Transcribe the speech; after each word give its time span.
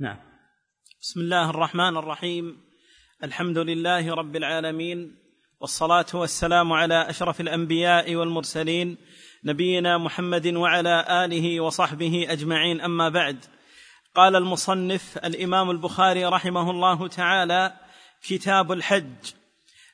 نعم. 0.00 0.16
بسم 1.02 1.20
الله 1.20 1.50
الرحمن 1.50 1.96
الرحيم. 1.96 2.60
الحمد 3.24 3.58
لله 3.58 4.14
رب 4.14 4.36
العالمين. 4.36 5.16
والصلاة 5.60 6.06
والسلام 6.14 6.72
على 6.72 7.10
أشرف 7.10 7.40
الأنبياء 7.40 8.14
والمرسلين 8.14 8.96
نبينا 9.44 9.98
محمد 9.98 10.46
وعلى 10.46 11.24
آله 11.24 11.60
وصحبه 11.60 12.26
أجمعين. 12.28 12.80
أما 12.80 13.08
بعد 13.08 13.44
قال 14.14 14.36
المصنف 14.36 15.18
الإمام 15.18 15.70
البخاري 15.70 16.24
رحمه 16.24 16.70
الله 16.70 17.08
تعالى 17.08 17.76
كتاب 18.22 18.72
الحج 18.72 19.32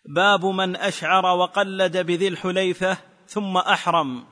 باب 0.05 0.47
من 0.47 0.77
أشعر 0.77 1.27
وقلد 1.27 1.97
بذي 1.97 2.29
الحليفة 2.29 2.99
ثم 3.27 3.57
أحرم. 3.57 4.25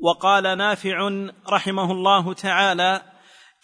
وقال 0.00 0.58
نافع 0.58 1.28
رحمه 1.48 1.92
الله 1.92 2.32
تعالى 2.32 3.11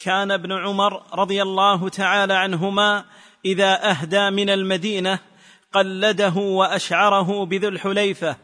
كان 0.01 0.31
ابن 0.31 0.53
عمر 0.53 1.19
رضي 1.19 1.43
الله 1.43 1.89
تعالى 1.89 2.35
عنهما 2.35 3.05
إذا 3.45 3.91
أهدى 3.91 4.31
من 4.31 4.51
المدينة 4.51 5.19
قلده 5.73 6.35
وأشعره 6.37 7.47
بذي 7.47 7.69
الحليفة 7.69 8.37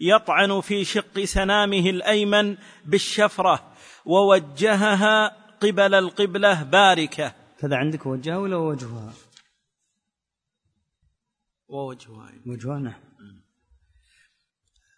يطعن 0.00 0.60
في 0.60 0.84
شق 0.84 1.24
سنامه 1.24 1.90
الأيمن 1.90 2.56
بالشفرة 2.84 3.72
ووجهها 4.04 5.28
قبل 5.62 5.94
القبلة 5.94 6.62
باركة. 6.62 7.34
كذا 7.58 7.76
عندك 7.76 8.06
وجهها 8.06 8.38
ولا 8.38 8.56
وجهها؟ 8.56 9.12
ووجهها. 11.68 12.32
وجهها 12.46 12.78
نعم. 12.78 13.00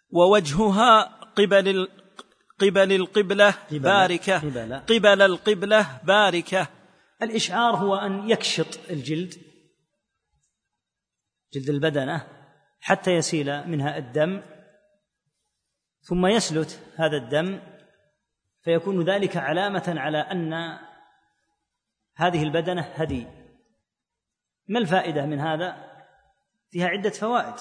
ووجهها 0.09 1.01
قبل 1.37 1.87
قبل 2.59 2.91
القبلة 2.91 3.49
قبل- 3.51 3.79
باركة 3.79 4.37
قبل. 4.39 4.75
قبل 4.79 5.21
القبلة 5.21 6.01
باركة 6.03 6.67
الإشعار 7.21 7.75
هو 7.75 7.95
أن 7.95 8.29
يكشط 8.29 8.79
الجلد 8.89 9.33
جلد 11.53 11.69
البدنة 11.69 12.27
حتى 12.81 13.11
يسيل 13.11 13.67
منها 13.67 13.97
الدم 13.97 14.41
ثم 16.01 16.25
يسلت 16.25 16.79
هذا 16.95 17.17
الدم 17.17 17.61
فيكون 18.61 19.03
ذلك 19.09 19.37
علامة 19.37 19.93
على 19.97 20.17
أن 20.17 20.77
هذه 22.15 22.43
البدنة 22.43 22.81
هدي 22.81 23.27
ما 24.67 24.79
الفائدة 24.79 25.25
من 25.25 25.39
هذا؟ 25.39 25.91
فيها 26.71 26.87
عدة 26.87 27.09
فوائد 27.09 27.53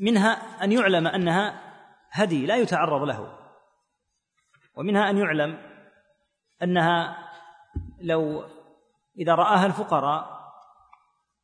منها 0.00 0.64
أن 0.64 0.72
يعلم 0.72 1.06
أنها 1.06 1.73
هدي 2.14 2.46
لا 2.46 2.56
يتعرض 2.56 3.02
له. 3.02 3.38
ومنها 4.76 5.10
أن 5.10 5.18
يعلم 5.18 5.58
أنها 6.62 7.16
لو 8.00 8.44
إذا 9.18 9.34
رآها 9.34 9.66
الفقراء 9.66 10.34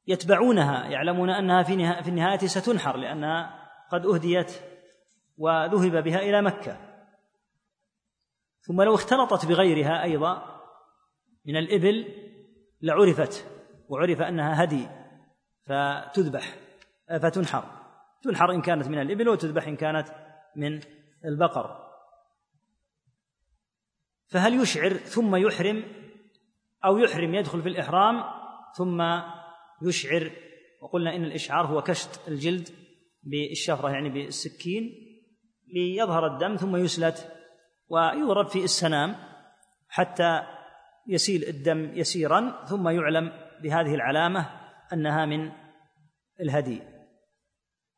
يتبعونها 0.07 0.87
يعلمون 0.87 1.31
أنها 1.31 1.63
في 1.63 1.77
نها- 1.77 2.03
في 2.03 2.09
النهاية 2.09 2.39
ستنحر 2.39 2.97
لأنها 2.97 3.69
قد 3.93 4.07
أهديت 4.07 4.53
وذهب 5.39 6.05
بها 6.05 6.19
إلى 6.19 6.43
مكة. 6.43 6.77
ثم 8.61 8.83
لو 8.83 8.95
اختلطت 8.95 9.47
بغيرها 9.47 10.03
أيضا 10.03 10.61
من 11.47 11.57
الإبل 11.57 12.15
لعرفت 12.83 13.47
وعرف 13.89 14.21
أنها 14.23 14.65
هدي 14.65 14.89
فتذبح 15.67 16.55
فتنحر. 17.23 17.65
تنحر 18.23 18.51
إن 18.53 18.63
كانت 18.63 18.89
من 18.89 19.01
الإبل 19.01 19.29
وتذبح 19.29 19.67
إن 19.67 19.77
كانت 19.77 20.09
من 20.56 20.81
البقر. 21.25 21.91
فهل 24.27 24.61
يشعر 24.61 24.92
ثم 24.92 25.37
يحرم 25.37 25.84
أو 26.84 26.98
يحرم 26.98 27.34
يدخل 27.34 27.62
في 27.62 27.69
الإحرام 27.69 28.25
ثم 28.77 29.03
يشعر؟ 29.83 30.31
وقلنا 30.81 31.17
إن 31.17 31.25
الإشعار 31.25 31.67
هو 31.67 31.83
كشط 31.83 32.29
الجلد 32.29 32.69
بالشفرة 33.23 33.91
يعني 33.91 34.08
بالسكين 34.08 35.11
ليظهر 35.74 36.27
الدم 36.27 36.57
ثم 36.57 36.77
يسلت 36.77 37.33
ويضرب 37.89 38.48
في 38.48 38.64
السنام 38.64 39.17
حتى 39.89 40.42
يسيل 41.07 41.45
الدم 41.45 41.91
يسيرا 41.95 42.64
ثم 42.64 42.89
يعلم 42.89 43.33
بهذه 43.63 43.95
العلامة 43.95 44.47
أنها 44.92 45.27
من 45.27 45.53
الهدي. 46.41 46.83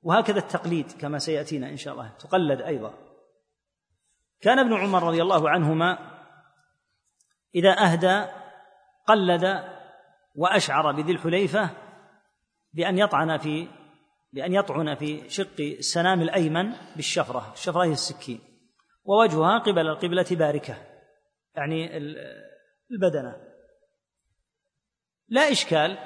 وهكذا 0.02 0.38
التقليد 0.38 0.92
كما 0.92 1.18
سيأتينا 1.18 1.68
إن 1.68 1.76
شاء 1.76 1.94
الله. 1.94 2.08
تقلد 2.08 2.62
أيضا. 2.62 2.94
كان 4.40 4.58
ابن 4.58 4.74
عمر 4.74 5.02
رضي 5.02 5.22
الله 5.22 5.50
عنهما 5.50 5.98
إذا 7.54 7.70
أهدى 7.78 8.26
قلد 9.06 9.64
وأشعر 10.34 10.92
بذي 10.92 11.12
الحليفة 11.12 11.70
بأن 12.72 12.98
يطعن 12.98 13.38
في 13.38 13.68
بأن 14.32 14.54
يطعن 14.54 14.94
في 14.94 15.30
شق 15.30 15.60
السنام 15.60 16.22
الأيمن 16.22 16.72
بالشفرة 16.96 17.52
الشفرة 17.52 17.84
هي 17.84 17.92
السكين. 17.92 18.40
ووجهها 19.04 19.58
قبل 19.58 19.88
القبلة 19.88 20.26
باركة 20.30 20.76
يعني 21.54 21.96
البدنة. 22.90 23.36
لا 25.28 25.50
إشكال 25.50 25.98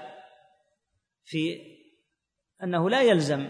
في 1.24 1.60
أنه 2.62 2.90
لا 2.90 3.02
يلزم 3.02 3.48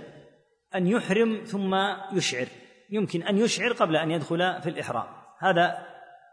أن 0.77 0.87
يحرم 0.87 1.45
ثم 1.45 1.75
يشعر. 2.13 2.47
يمكن 2.91 3.23
أن 3.23 3.39
يشعر 3.39 3.73
قبل 3.73 3.97
أن 3.97 4.11
يدخل 4.11 4.63
في 4.63 4.71
الإحرام. 4.71 5.07
هذا 5.39 5.87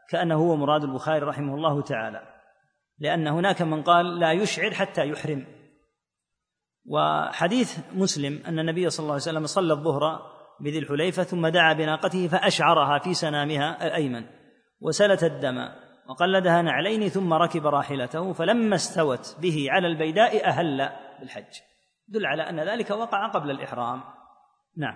كأنه 0.10 0.36
هو 0.36 0.56
مراد 0.56 0.84
البخاري 0.84 1.20
رحمه 1.20 1.56
الله 1.56 1.82
تعالى. 1.82 2.22
لأن 3.00 3.28
هناك 3.28 3.62
من 3.62 3.84
قال 3.84 4.20
لا 4.20 4.32
يشعر 4.32 4.72
حتى 4.72 5.10
يحرم. 5.10 5.46
وحديث 6.86 7.80
مسلم 7.96 8.44
أن 8.48 8.60
النبي 8.60 8.90
صلى 8.90 9.04
الله 9.04 9.14
عليه 9.14 9.24
وسلم 9.24 9.46
صلى 9.46 9.74
الظهر 9.74 10.22
بذي 10.60 10.80
الحليفة 10.80 11.24
ثم 11.24 11.48
دعا 11.48 11.74
بناقته 11.74 12.28
فأشعرها 12.28 13.00
في 13.00 13.14
سنامها 13.14 13.88
الأيمن. 13.88 14.26
وسلت 14.82 15.24
الدم 15.24 15.70
وقلدها 16.10 16.62
نعلين 16.62 17.10
ثم 17.10 17.34
ركب 17.34 17.68
راحلته 17.68 18.34
فلما 18.34 18.76
استوت 18.76 19.38
به 19.42 19.68
على 19.70 19.88
البيداء 19.88 20.46
أهل 20.46 20.90
بالحج. 21.20 21.60
دل 22.08 22.26
على 22.26 22.50
أن 22.50 22.60
ذلك 22.60 22.92
وقع 22.92 23.28
قبل 23.28 23.52
الإحرام. 23.52 24.04
نعم. 24.78 24.96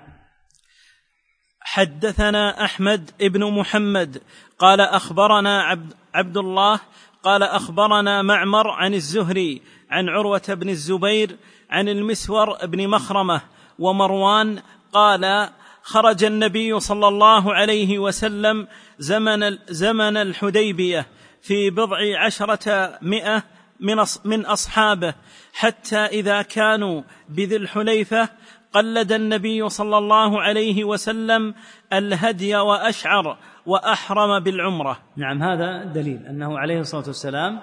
حدثنا 1.59 2.65
أحمد 2.65 3.11
بن 3.19 3.43
محمد 3.51 4.21
قال 4.59 4.81
أخبرنا 4.81 5.61
عبد, 5.61 5.93
عبد 6.13 6.37
الله 6.37 6.79
قال 7.23 7.43
أخبرنا 7.43 8.21
معمر 8.21 8.69
عن 8.69 8.93
الزهري 8.93 9.61
عن 9.89 10.09
عروة 10.09 10.43
بن 10.47 10.69
الزبير 10.69 11.37
عن 11.69 11.89
المسور 11.89 12.65
بن 12.65 12.87
مخرمة 12.87 13.41
ومروان 13.79 14.61
قال 14.93 15.49
خرج 15.81 16.23
النبي 16.23 16.79
صلى 16.79 17.07
الله 17.07 17.53
عليه 17.53 17.99
وسلم 17.99 18.67
زمن 18.99 19.57
زمن 19.69 20.17
الحديبية 20.17 21.07
في 21.41 21.69
بضع 21.69 21.97
عشرة 22.25 22.97
مئة 23.01 23.43
من 23.79 24.05
من 24.25 24.45
أصحابه 24.45 25.13
حتى 25.53 25.97
إذا 25.97 26.41
كانوا 26.41 27.03
بذي 27.29 27.55
الحليفة 27.55 28.29
قلد 28.77 29.11
النبي 29.11 29.69
صلى 29.69 29.97
الله 29.97 30.41
عليه 30.41 30.83
وسلم 30.83 31.53
الهدي 31.93 32.55
وأشعر 32.55 33.37
وأحرم 33.65 34.43
بالعمرة. 34.43 34.99
نعم 35.15 35.43
هذا 35.43 35.83
دليل 35.83 36.25
أنه 36.25 36.59
عليه 36.59 36.79
الصلاة 36.79 37.07
والسلام 37.07 37.59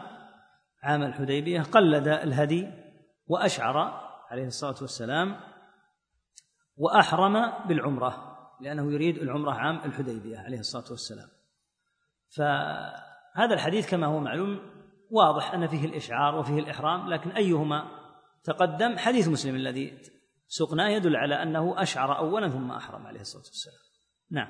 عام 0.82 1.02
الحديبية 1.02 1.62
قلد 1.62 2.08
الهدي 2.08 2.68
وأشعر 3.26 3.76
عليه 4.30 4.46
الصلاة 4.46 4.74
والسلام 4.80 5.36
وأحرم 6.76 7.52
بالعمرة 7.68 8.36
لأنه 8.60 8.92
يريد 8.92 9.18
العمرة 9.18 9.52
عام 9.52 9.80
الحديبية 9.84 10.38
عليه 10.38 10.58
الصلاة 10.58 10.90
والسلام. 10.90 11.28
فهذا 12.36 13.54
الحديث 13.54 13.90
كما 13.90 14.06
هو 14.06 14.20
معلوم 14.20 14.60
واضح 15.10 15.54
أن 15.54 15.66
فيه 15.66 15.84
الإشعار 15.84 16.34
وفيه 16.34 16.58
الإحرام 16.58 17.08
لكن 17.08 17.30
أيهما 17.30 17.84
تقدم؟ 18.44 18.98
حديث 18.98 19.28
مسلم 19.28 19.54
الذي 19.54 20.13
سقناه 20.48 20.88
يدل 20.88 21.16
على 21.16 21.42
أنه 21.42 21.82
أشعر 21.82 22.18
اولا 22.18 22.48
ثم 22.48 22.70
أحرم 22.70 23.06
عليه 23.06 23.20
الصلاة 23.20 23.44
والسلام. 23.44 23.76
نعم. 24.30 24.48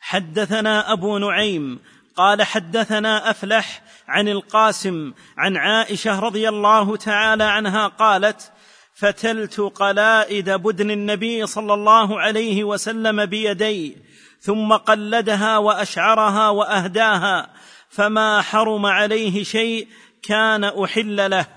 حدثنا 0.00 0.92
أبو 0.92 1.18
نعيم 1.18 1.80
قال 2.16 2.42
حدثنا 2.42 3.30
أفلح 3.30 3.82
عن 4.08 4.28
القاسم 4.28 5.12
عن 5.38 5.56
عائشة 5.56 6.20
رضي 6.20 6.48
الله 6.48 6.96
تعالى 6.96 7.44
عنها 7.44 7.88
قالت 7.88 8.52
فتلت 8.94 9.60
قلائد 9.60 10.50
بدن 10.50 10.90
النبي 10.90 11.46
صلى 11.46 11.74
الله 11.74 12.20
عليه 12.20 12.64
وسلم 12.64 13.26
بيدي 13.26 13.96
ثم 14.40 14.72
قلدها 14.72 15.58
وأشعرها 15.58 16.48
وأهداها 16.48 17.50
فما 17.88 18.42
حرم 18.42 18.86
عليه 18.86 19.44
شيء 19.44 19.88
كان 20.22 20.64
أحل 20.64 21.30
له. 21.30 21.55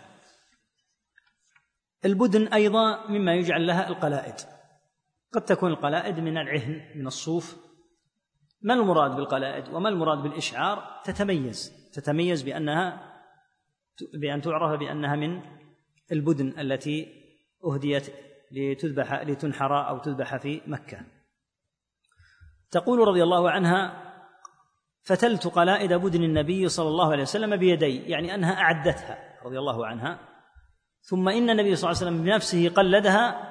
البدن 2.05 2.47
أيضا 2.47 3.07
مما 3.07 3.35
يجعل 3.35 3.67
لها 3.67 3.87
القلائد. 3.87 4.35
قد 5.33 5.41
تكون 5.41 5.71
القلائد 5.71 6.19
من 6.19 6.37
العهن 6.37 6.81
من 6.95 7.07
الصوف. 7.07 7.57
ما 8.61 8.73
المراد 8.73 9.15
بالقلائد 9.15 9.69
وما 9.73 9.89
المراد 9.89 10.17
بالإشعار؟ 10.17 11.01
تتميز. 11.05 11.89
تتميز 11.93 12.41
بأنها 12.41 13.15
بأن 14.13 14.41
تعرف 14.41 14.79
بأنها 14.79 15.15
من 15.15 15.41
البدن 16.11 16.59
التي 16.59 17.07
أهديت 17.65 18.13
لتذبح 18.51 19.13
لتنحر 19.13 19.89
أو 19.89 19.97
تذبح 19.97 20.37
في 20.37 20.61
مكة. 20.67 20.99
تقول 22.71 23.07
رضي 23.07 23.23
الله 23.23 23.51
عنها 23.51 24.05
فتلت 25.01 25.47
قلائد 25.47 25.93
بدن 25.93 26.23
النبي 26.23 26.69
صلى 26.69 26.87
الله 26.87 27.11
عليه 27.11 27.23
وسلم 27.23 27.55
بيدي. 27.55 27.97
يعني 27.97 28.35
أنها 28.35 28.53
أعدتها 28.53 29.39
رضي 29.45 29.59
الله 29.59 29.85
عنها. 29.85 30.28
ثم 31.09 31.29
إن 31.29 31.49
النبي 31.49 31.75
صلى 31.75 31.89
الله 31.89 32.01
عليه 32.01 32.11
وسلم 32.11 32.23
بنفسه 32.23 32.69
قلدها 32.69 33.49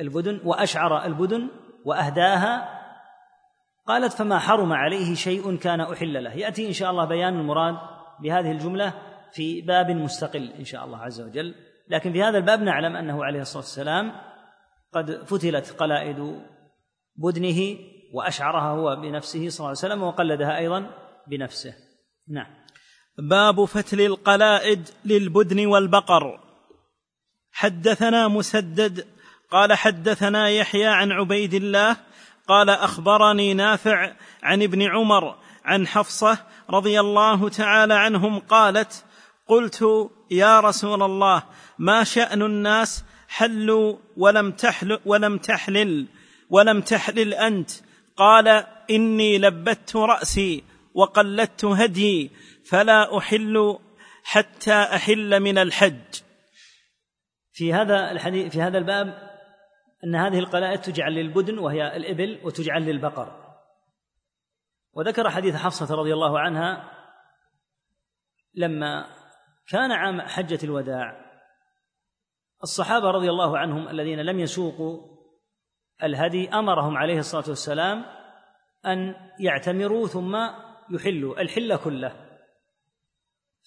البدن 0.00 0.40
وأشعر 0.44 1.04
البدن 1.04 1.48
وأهداها 1.84 2.78
قالت 3.86 4.12
فما 4.12 4.38
حرم 4.38 4.72
عليه 4.72 5.14
شيء 5.14 5.56
كان 5.56 5.80
أحل 5.80 6.24
له. 6.24 6.32
يأتي 6.32 6.68
إن 6.68 6.72
شاء 6.72 6.90
الله 6.90 7.04
بيان 7.04 7.40
المراد 7.40 7.74
بهذه 8.20 8.50
الجملة 8.52 8.92
في 9.32 9.60
باب 9.60 9.90
مستقل 9.90 10.52
إن 10.58 10.64
شاء 10.64 10.84
الله 10.84 10.98
عز 10.98 11.20
وجل. 11.20 11.54
لكن 11.88 12.12
في 12.12 12.22
هذا 12.22 12.38
الباب 12.38 12.60
نعلم 12.62 12.96
أنه 12.96 13.24
عليه 13.24 13.40
الصلاة 13.40 13.62
والسلام 13.62 14.12
قد 14.92 15.24
فتلت 15.24 15.70
قلائد 15.70 16.40
بدنه 17.16 17.78
وأشعرها 18.14 18.70
هو 18.70 18.96
بنفسه 18.96 19.48
صلى 19.48 19.58
الله 19.58 19.68
عليه 19.68 19.78
وسلم 19.78 20.02
وقلدها 20.02 20.58
أيضا 20.58 20.90
بنفسه. 21.26 21.74
نعم. 22.28 22.57
باب 23.18 23.64
فتل 23.64 24.00
القلائد 24.00 24.88
للبدن 25.04 25.66
والبقر. 25.66 26.40
حدثنا 27.52 28.28
مسدد 28.28 29.06
قال 29.50 29.72
حدثنا 29.72 30.48
يحيى 30.48 30.86
عن 30.86 31.12
عبيد 31.12 31.54
الله 31.54 31.96
قال 32.48 32.70
أخبرني 32.70 33.54
نافع 33.54 34.12
عن 34.42 34.62
ابن 34.62 34.82
عمر 34.82 35.34
عن 35.64 35.86
حفصة 35.86 36.38
رضي 36.70 37.00
الله 37.00 37.48
تعالى 37.48 37.94
عنهم 37.94 38.38
قالت 38.38 39.04
قلت 39.48 40.10
يا 40.30 40.60
رسول 40.60 41.02
الله 41.02 41.42
ما 41.78 42.04
شأن 42.04 42.42
الناس 42.42 43.04
حلوا 43.28 43.96
ولم 44.16 44.52
تحل 44.52 44.98
ولم 45.06 45.38
تحلل 45.38 46.06
ولم 46.50 46.80
تحلل 46.80 47.34
أنت؟ 47.34 47.70
قال 48.16 48.64
إني 48.90 49.38
لبت 49.38 49.96
رأسي 49.96 50.64
وقلدت 50.94 51.64
هدي 51.64 52.30
فلا 52.70 53.18
أحل 53.18 53.78
حتى 54.24 54.72
أحل 54.72 55.40
من 55.40 55.58
الحج. 55.58 56.22
في 57.52 57.74
هذا 57.74 58.10
الحديث 58.10 58.52
في 58.52 58.62
هذا 58.62 58.78
الباب 58.78 59.28
أن 60.04 60.14
هذه 60.14 60.38
القلائد 60.38 60.80
تجعل 60.80 61.12
للبدن 61.12 61.58
وهي 61.58 61.96
الإبل 61.96 62.40
وتجعل 62.44 62.82
للبقر. 62.82 63.48
وذكر 64.92 65.30
حديث 65.30 65.56
حفصة 65.56 65.94
رضي 65.94 66.12
الله 66.14 66.40
عنها 66.40 66.92
لما 68.54 69.06
كان 69.68 69.92
عام 69.92 70.20
حجة 70.20 70.58
الوداع 70.64 71.28
الصحابة 72.62 73.10
رضي 73.10 73.30
الله 73.30 73.58
عنهم 73.58 73.88
الذين 73.88 74.20
لم 74.20 74.40
يسوقوا 74.40 75.18
الهدي 76.02 76.48
أمرهم 76.48 76.96
عليه 76.96 77.18
الصلاة 77.18 77.44
والسلام 77.48 78.04
أن 78.86 79.14
يعتمروا 79.40 80.06
ثم 80.06 80.36
يحلوا 80.90 81.40
الحل 81.40 81.76
كله. 81.76 82.27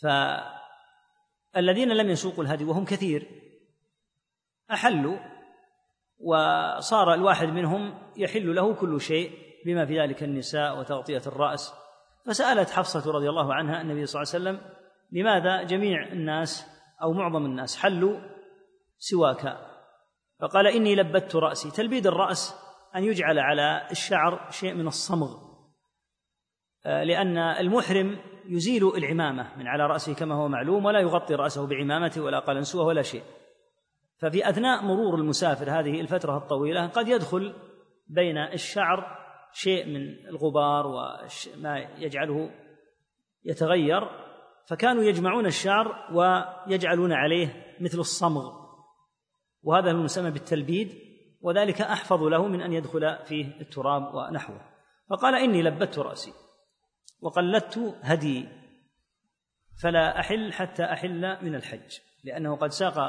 فالذين 0.01 1.89
لم 1.89 2.09
يسوقوا 2.09 2.43
الهدي 2.43 2.63
وهم 2.65 2.85
كثير 2.85 3.27
أحلوا 4.71 5.17
وصار 6.19 7.13
الواحد 7.13 7.47
منهم 7.47 8.11
يحل 8.17 8.55
له 8.55 8.73
كل 8.73 9.01
شيء 9.01 9.31
بما 9.65 9.85
في 9.85 10.01
ذلك 10.01 10.23
النساء 10.23 10.79
وتغطية 10.79 11.21
الرأس. 11.27 11.73
فسألت 12.25 12.69
حفصة 12.69 13.11
رضي 13.11 13.29
الله 13.29 13.53
عنها 13.53 13.81
النبي 13.81 14.05
صلى 14.05 14.21
الله 14.21 14.33
عليه 14.33 14.43
وسلم 14.43 14.71
لماذا 15.11 15.63
جميع 15.63 16.07
الناس 16.07 16.65
أو 17.01 17.13
معظم 17.13 17.45
الناس 17.45 17.77
حلوا 17.77 18.19
سواك؟ 18.97 19.57
فقال 20.39 20.67
إني 20.67 20.95
لبت 20.95 21.35
رأسي. 21.35 21.71
تلبيد 21.71 22.07
الرأس 22.07 22.55
أن 22.95 23.03
يجعل 23.03 23.39
على 23.39 23.87
الشعر 23.91 24.51
شيء 24.51 24.73
من 24.73 24.87
الصمغ. 24.87 25.50
آه، 26.85 27.03
لأن 27.03 27.37
المحرم 27.37 28.17
يزيل 28.45 28.87
العمامة 28.87 29.57
من 29.57 29.67
على 29.67 29.87
رأسه 29.87 30.15
كما 30.15 30.35
هو 30.35 30.47
معلوم 30.47 30.85
ولا 30.85 30.99
يغطي 30.99 31.35
رأسه 31.35 31.67
بعمامته 31.67 32.21
ولا 32.21 32.39
قلنسوه 32.39 32.85
ولا 32.85 33.01
شيء. 33.01 33.23
ففي 34.17 34.49
أثناء 34.49 34.83
مرور 34.83 35.15
المسافر 35.15 35.79
هذه 35.79 36.01
الفترة 36.01 36.37
الطويلة 36.37 36.87
قد 36.87 37.07
يدخل 37.07 37.53
بين 38.07 38.37
الشعر 38.37 39.17
شيء 39.53 39.85
من 39.87 40.27
الغبار 40.27 40.87
وما 40.87 41.77
يجعله 41.97 42.51
يتغير 43.45 44.09
فكانوا 44.67 45.03
يجمعون 45.03 45.45
الشعر 45.45 46.07
ويجعلون 46.13 47.13
عليه 47.13 47.75
مثل 47.79 47.99
الصمغ. 47.99 48.61
وهذا 49.63 49.91
هو 49.91 49.97
المسمى 49.97 50.31
بالتلبيد 50.31 50.93
وذلك 51.41 51.81
أحفظ 51.81 52.23
له 52.23 52.47
من 52.47 52.61
أن 52.61 52.73
يدخل 52.73 53.17
فيه 53.25 53.61
التراب 53.61 54.13
ونحوه. 54.13 54.61
فقال 55.09 55.35
إني 55.35 55.61
لبت 55.61 55.99
رأسي. 55.99 56.31
وقلدت 57.21 57.95
هدي 58.01 58.47
فلا 59.81 60.19
أحل 60.19 60.53
حتى 60.53 60.83
أحل 60.83 61.45
من 61.45 61.55
الحج 61.55 61.99
لأنه 62.23 62.55
قد 62.55 62.69
ساق 62.69 62.99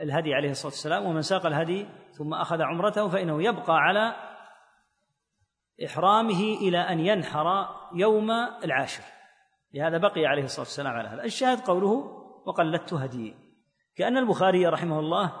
الهدي 0.00 0.34
عليه 0.34 0.50
الصلاة 0.50 0.72
والسلام 0.72 1.04
ومن 1.04 1.22
ساق 1.22 1.46
الهدي 1.46 1.86
ثم 2.12 2.34
أخذ 2.34 2.62
عمرته 2.62 3.08
فإنه 3.08 3.42
يبقى 3.42 3.76
على 3.76 4.14
إحرامه 5.86 6.40
إلى 6.40 6.78
أن 6.78 7.00
ينحر 7.00 7.68
يوم 7.94 8.30
العاشر. 8.64 9.02
لهذا 9.74 9.98
بقي 9.98 10.26
عليه 10.26 10.44
الصلاة 10.44 10.66
والسلام 10.66 10.92
على 10.92 11.08
هذا. 11.08 11.24
الشاهد 11.24 11.60
قوله 11.60 11.92
وقلدت 12.46 12.94
هدي. 12.94 13.34
كأن 13.96 14.16
البخاري 14.16 14.66
رحمه 14.66 14.98
الله 14.98 15.32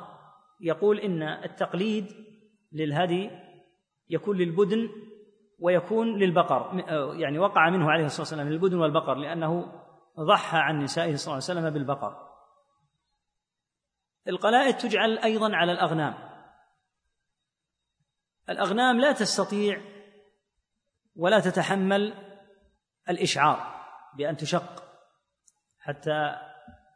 يقول 0.60 0.98
إن 0.98 1.22
التقليد 1.22 2.06
للهدي 2.72 3.30
يكون 4.10 4.36
للبدن 4.36 4.88
ويكون 5.64 6.18
للبقر 6.18 6.84
يعني 7.20 7.38
وقع 7.38 7.70
منه 7.70 7.90
عليه 7.90 8.04
الصلاة 8.04 8.20
والسلام 8.20 8.48
للبدن 8.48 8.78
والبقر 8.78 9.14
لأنه 9.14 9.72
ضحى 10.20 10.58
عن 10.58 10.82
نسائه 10.82 11.16
صلى 11.16 11.32
الله 11.32 11.44
عليه 11.48 11.60
وسلم 11.60 11.70
بالبقر. 11.70 12.30
القلائد 14.28 14.76
تجعل 14.76 15.18
أيضا 15.18 15.56
على 15.56 15.72
الأغنام. 15.72 16.14
الأغنام 18.48 19.00
لا 19.00 19.12
تستطيع 19.12 19.80
ولا 21.16 21.40
تتحمل 21.40 22.14
الإشعار 23.08 23.74
بأن 24.16 24.36
تشق 24.36 24.84
حتى 25.78 26.36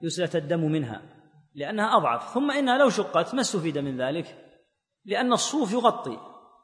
يسلت 0.02 0.36
الدم 0.36 0.60
منها 0.60 1.02
لأنها 1.54 1.96
أضعف. 1.96 2.34
ثم 2.34 2.50
إنها 2.50 2.78
لو 2.78 2.90
شقت 2.90 3.34
ما 3.34 3.40
استفيد 3.40 3.78
من 3.78 4.00
ذلك؟ 4.00 4.58
لأن 5.04 5.32
الصوف 5.32 5.72
يغطي 5.72 6.18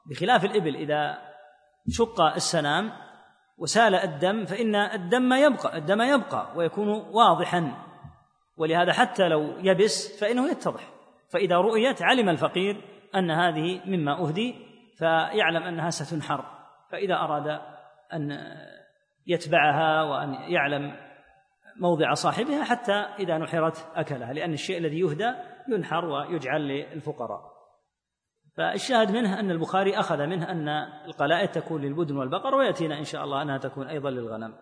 بخلاف 0.06 0.44
الإبل 0.44 0.76
إذا 0.76 1.33
شق 1.88 2.20
السنام 2.20 2.92
وسال 3.58 3.94
الدم 3.94 4.44
فإن 4.44 4.74
الدم 4.74 5.32
يبقى 5.32 5.78
الدم 5.78 6.02
يبقى 6.02 6.52
ويكون 6.56 6.88
واضحا. 6.88 7.72
ولهذا 8.56 8.92
حتى 8.92 9.28
لو 9.28 9.58
يبس 9.58 10.20
فإنه 10.20 10.50
يتضح. 10.50 10.82
فإذا 11.28 11.56
رؤيت 11.56 12.02
علم 12.02 12.28
الفقير 12.28 12.84
أن 13.14 13.30
هذه 13.30 13.80
مما 13.84 14.20
أهدي 14.20 14.54
فيعلم 14.98 15.62
أنها 15.62 15.90
ستنحر. 15.90 16.44
فإذا 16.90 17.14
أراد 17.14 17.60
أن 18.12 18.38
يتبعها 19.26 20.02
وأن 20.02 20.34
يعلم 20.34 20.96
موضع 21.76 22.12
صاحبها 22.12 22.64
حتى 22.64 22.92
إذا 22.92 23.38
نحرت 23.38 23.86
أكلها 23.94 24.32
لأن 24.32 24.52
الشيء 24.52 24.78
الذي 24.78 25.00
يهدى 25.00 25.32
ينحر 25.68 26.04
ويجعل 26.04 26.68
للفقراء. 26.68 27.53
فالشاهد 28.56 29.10
منه 29.10 29.40
أن 29.40 29.50
البخاري 29.50 30.00
أخذ 30.00 30.26
منه 30.26 30.50
أن 30.50 30.68
القلائد 31.06 31.48
تكون 31.48 31.82
للبدن 31.82 32.16
والبقر 32.16 32.54
ويأتينا 32.54 32.98
إن 32.98 33.04
شاء 33.04 33.24
الله 33.24 33.42
أنها 33.42 33.58
تكون 33.58 33.86
أيضا 33.86 34.10
للغنم. 34.10 34.52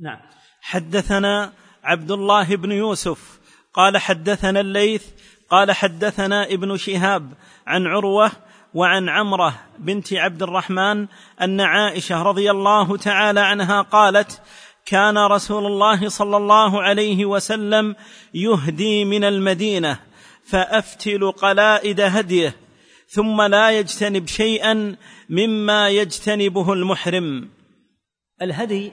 نعم. 0.00 0.18
حدثنا 0.60 1.52
عبد 1.84 2.10
الله 2.10 2.56
بن 2.56 2.72
يوسف 2.72 3.40
قال 3.72 3.98
حدثنا 3.98 4.60
الليث 4.60 5.06
قال 5.50 5.72
حدثنا 5.72 6.44
ابن 6.46 6.76
شهاب 6.76 7.32
عن 7.66 7.86
عروة 7.86 8.30
وعن 8.74 9.08
عمرة 9.08 9.54
بنت 9.78 10.12
عبد 10.12 10.42
الرحمن 10.42 11.06
أن 11.42 11.60
عائشة 11.60 12.22
رضي 12.22 12.50
الله 12.50 12.96
تعالى 12.96 13.40
عنها 13.40 13.82
قالت 13.82 14.42
كان 14.86 15.18
رسول 15.18 15.66
الله 15.66 16.08
صلى 16.08 16.36
الله 16.36 16.82
عليه 16.82 17.24
وسلم 17.24 17.96
يهدي 18.34 19.04
من 19.04 19.24
المدينة 19.24 19.98
فأفتل 20.44 21.32
قلائد 21.32 22.00
هديه 22.00 22.54
ثم 23.10 23.42
لا 23.42 23.78
يجتنب 23.78 24.26
شيئا 24.26 24.96
مما 25.28 25.88
يجتنبه 25.88 26.72
المحرم. 26.72 27.50
الهدي 28.42 28.92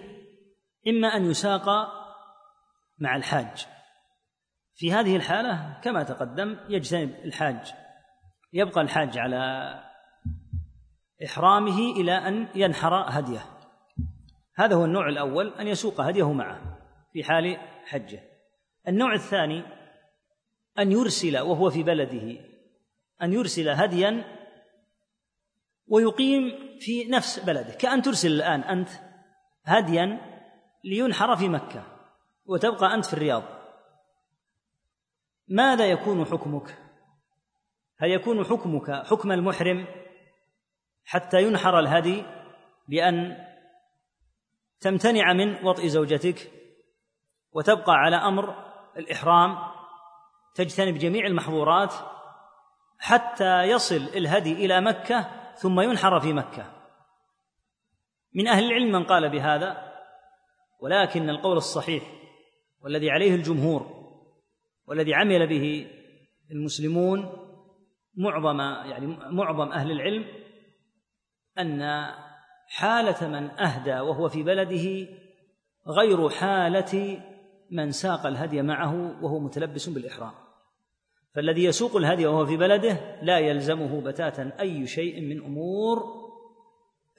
إما 0.87 1.07
أن 1.07 1.31
يساق 1.31 1.69
مع 2.99 3.15
الحاج. 3.15 3.67
في 4.75 4.93
هذه 4.93 5.15
الحالة 5.15 5.79
كما 5.83 6.03
تقدم 6.03 6.57
يجتنب 6.69 7.15
الحاج. 7.25 7.73
يبقى 8.53 8.81
الحاج 8.81 9.17
على 9.17 9.73
إحرامه 11.25 11.91
إلى 11.91 12.11
أن 12.11 12.47
ينحر 12.55 12.93
هديه. 12.93 13.45
هذا 14.55 14.75
هو 14.75 14.85
النوع 14.85 15.09
الأول 15.09 15.53
أن 15.59 15.67
يسوق 15.67 16.01
هديه 16.01 16.33
معه 16.33 16.79
في 17.13 17.23
حال 17.23 17.57
حجه. 17.85 18.23
النوع 18.87 19.13
الثاني 19.13 19.63
أن 20.79 20.91
يرسل 20.91 21.39
وهو 21.39 21.69
في 21.69 21.83
بلده 21.83 22.54
أن 23.21 23.33
يرسل 23.33 23.69
هديا 23.69 24.35
ويقيم 25.87 26.51
في 26.79 27.05
نفس 27.05 27.39
بلده. 27.39 27.73
كأن 27.73 28.01
ترسل 28.01 28.31
الآن 28.31 28.61
أنت 28.61 28.89
هديا 29.65 30.21
لينحر 30.83 31.35
في 31.35 31.49
مكة 31.49 31.83
وتبقى 32.45 32.95
أنت 32.95 33.05
في 33.05 33.13
الرياض. 33.13 33.43
ماذا 35.47 35.85
يكون 35.85 36.25
حكمك؟ 36.25 36.77
هل 37.97 38.11
يكون 38.11 38.45
حكمك 38.45 38.91
حكم 38.91 39.31
المحرم 39.31 39.87
حتى 41.05 41.43
ينحر 41.43 41.79
الهدي 41.79 42.23
بأن 42.87 43.45
تمتنع 44.79 45.33
من 45.33 45.65
وطئ 45.65 45.87
زوجتك 45.87 46.51
وتبقى 47.51 47.93
على 47.93 48.15
أمر 48.15 48.55
الإحرام 48.97 49.57
تجتنب 50.55 50.97
جميع 50.97 51.25
المحظورات 51.25 51.93
حتى 52.99 53.63
يصل 53.63 53.95
الهدي 53.95 54.65
إلى 54.65 54.81
مكة 54.81 55.27
ثم 55.55 55.79
ينحر 55.79 56.19
في 56.19 56.33
مكة. 56.33 56.71
من 58.33 58.47
أهل 58.47 58.63
العلم 58.63 58.91
من 58.91 59.03
قال 59.03 59.29
بهذا 59.29 59.93
ولكن 60.79 61.29
القول 61.29 61.57
الصحيح 61.57 62.03
والذي 62.81 63.11
عليه 63.11 63.35
الجمهور 63.35 64.05
والذي 64.87 65.13
عمل 65.13 65.47
به 65.47 65.87
المسلمون 66.51 67.31
معظم 68.17 68.59
يعني 68.59 69.07
معظم 69.31 69.71
أهل 69.71 69.91
العلم 69.91 70.25
أن 71.59 72.05
حالة 72.67 73.27
من 73.27 73.59
أهدى 73.59 73.99
وهو 73.99 74.29
في 74.29 74.43
بلده 74.43 75.07
غير 75.87 76.29
حالة 76.29 77.21
من 77.71 77.91
ساق 77.91 78.25
الهدي 78.25 78.61
معه 78.61 79.23
وهو 79.23 79.39
متلبس 79.39 79.89
بالإحرام. 79.89 80.44
فالذي 81.35 81.63
يسوق 81.63 81.95
الهدي 81.95 82.25
وهو 82.27 82.45
في 82.45 82.57
بلده 82.57 83.21
لا 83.21 83.39
يلزمه 83.39 84.01
بتاتا 84.01 84.51
أي 84.59 84.87
شيء 84.87 85.21
من 85.21 85.45
أمور 85.45 86.03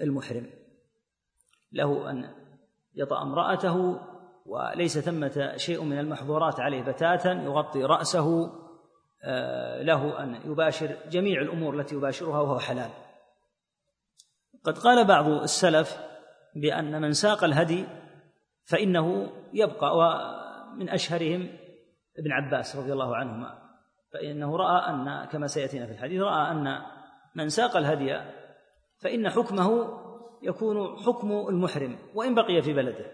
المحرم. 0.01 0.51
له 1.73 2.11
أن 2.11 2.35
يطأ 2.95 3.23
امرأته 3.23 4.01
وليس 4.47 4.99
ثمة 4.99 5.53
شيء 5.57 5.83
من 5.83 5.99
المحظورات 5.99 6.61
عليه 6.61 6.83
بتاتا 6.83 7.33
يغطي 7.33 7.85
رأسه 7.85 8.53
آه، 9.25 9.83
له 9.83 10.23
أن 10.23 10.41
يباشر 10.45 10.97
جميع 11.11 11.41
الأمور 11.41 11.81
التي 11.81 11.95
يباشرها 11.95 12.41
وهو 12.41 12.59
حلال. 12.59 12.91
قد 14.65 14.79
قال 14.79 15.05
بعض 15.05 15.27
السلف 15.29 15.99
بأن 16.57 17.03
من 17.03 17.13
ساق 17.13 17.45
الهدي 17.45 17.85
فإنه 18.65 19.33
يبقى 19.53 19.97
ومن 19.97 20.89
أشهرهم 20.89 21.49
ابن 22.19 22.33
عباس 22.33 22.77
رضي 22.77 22.93
الله 22.93 23.17
عنهما. 23.17 23.66
فإنه 24.13 24.57
رأى 24.57 24.91
أن 24.91 25.25
كما 25.25 25.47
سيأتينا 25.47 25.87
في 25.87 25.93
الحديث 25.93 26.21
رأى 26.21 26.51
أن 26.53 26.83
من 27.35 27.49
ساق 27.49 27.77
الهدي 27.77 28.21
فإن 28.99 29.31
حكمه 29.31 29.89
يكون 30.43 30.99
حكم 30.99 31.33
المحرم 31.33 31.99
وإن 32.15 32.35
بقي 32.35 32.63
في 32.63 32.73
بلده. 32.73 33.13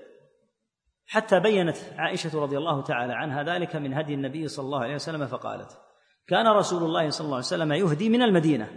حتى 1.06 1.40
بينت 1.40 1.76
عائشة 1.98 2.42
رضي 2.42 2.58
الله 2.58 2.82
تعالى 2.82 3.12
عنها 3.12 3.42
ذلك 3.42 3.76
من 3.76 3.94
هدي 3.94 4.14
النبي 4.14 4.48
صلى 4.48 4.64
الله 4.64 4.82
عليه 4.82 4.94
وسلم 4.94 5.26
فقالت 5.26 5.78
كان 6.26 6.46
رسول 6.46 6.82
الله 6.82 7.10
صلى 7.10 7.24
الله 7.24 7.36
عليه 7.36 7.46
وسلم 7.46 7.72
يهدي 7.72 8.08
من 8.08 8.22
المدينة 8.22 8.68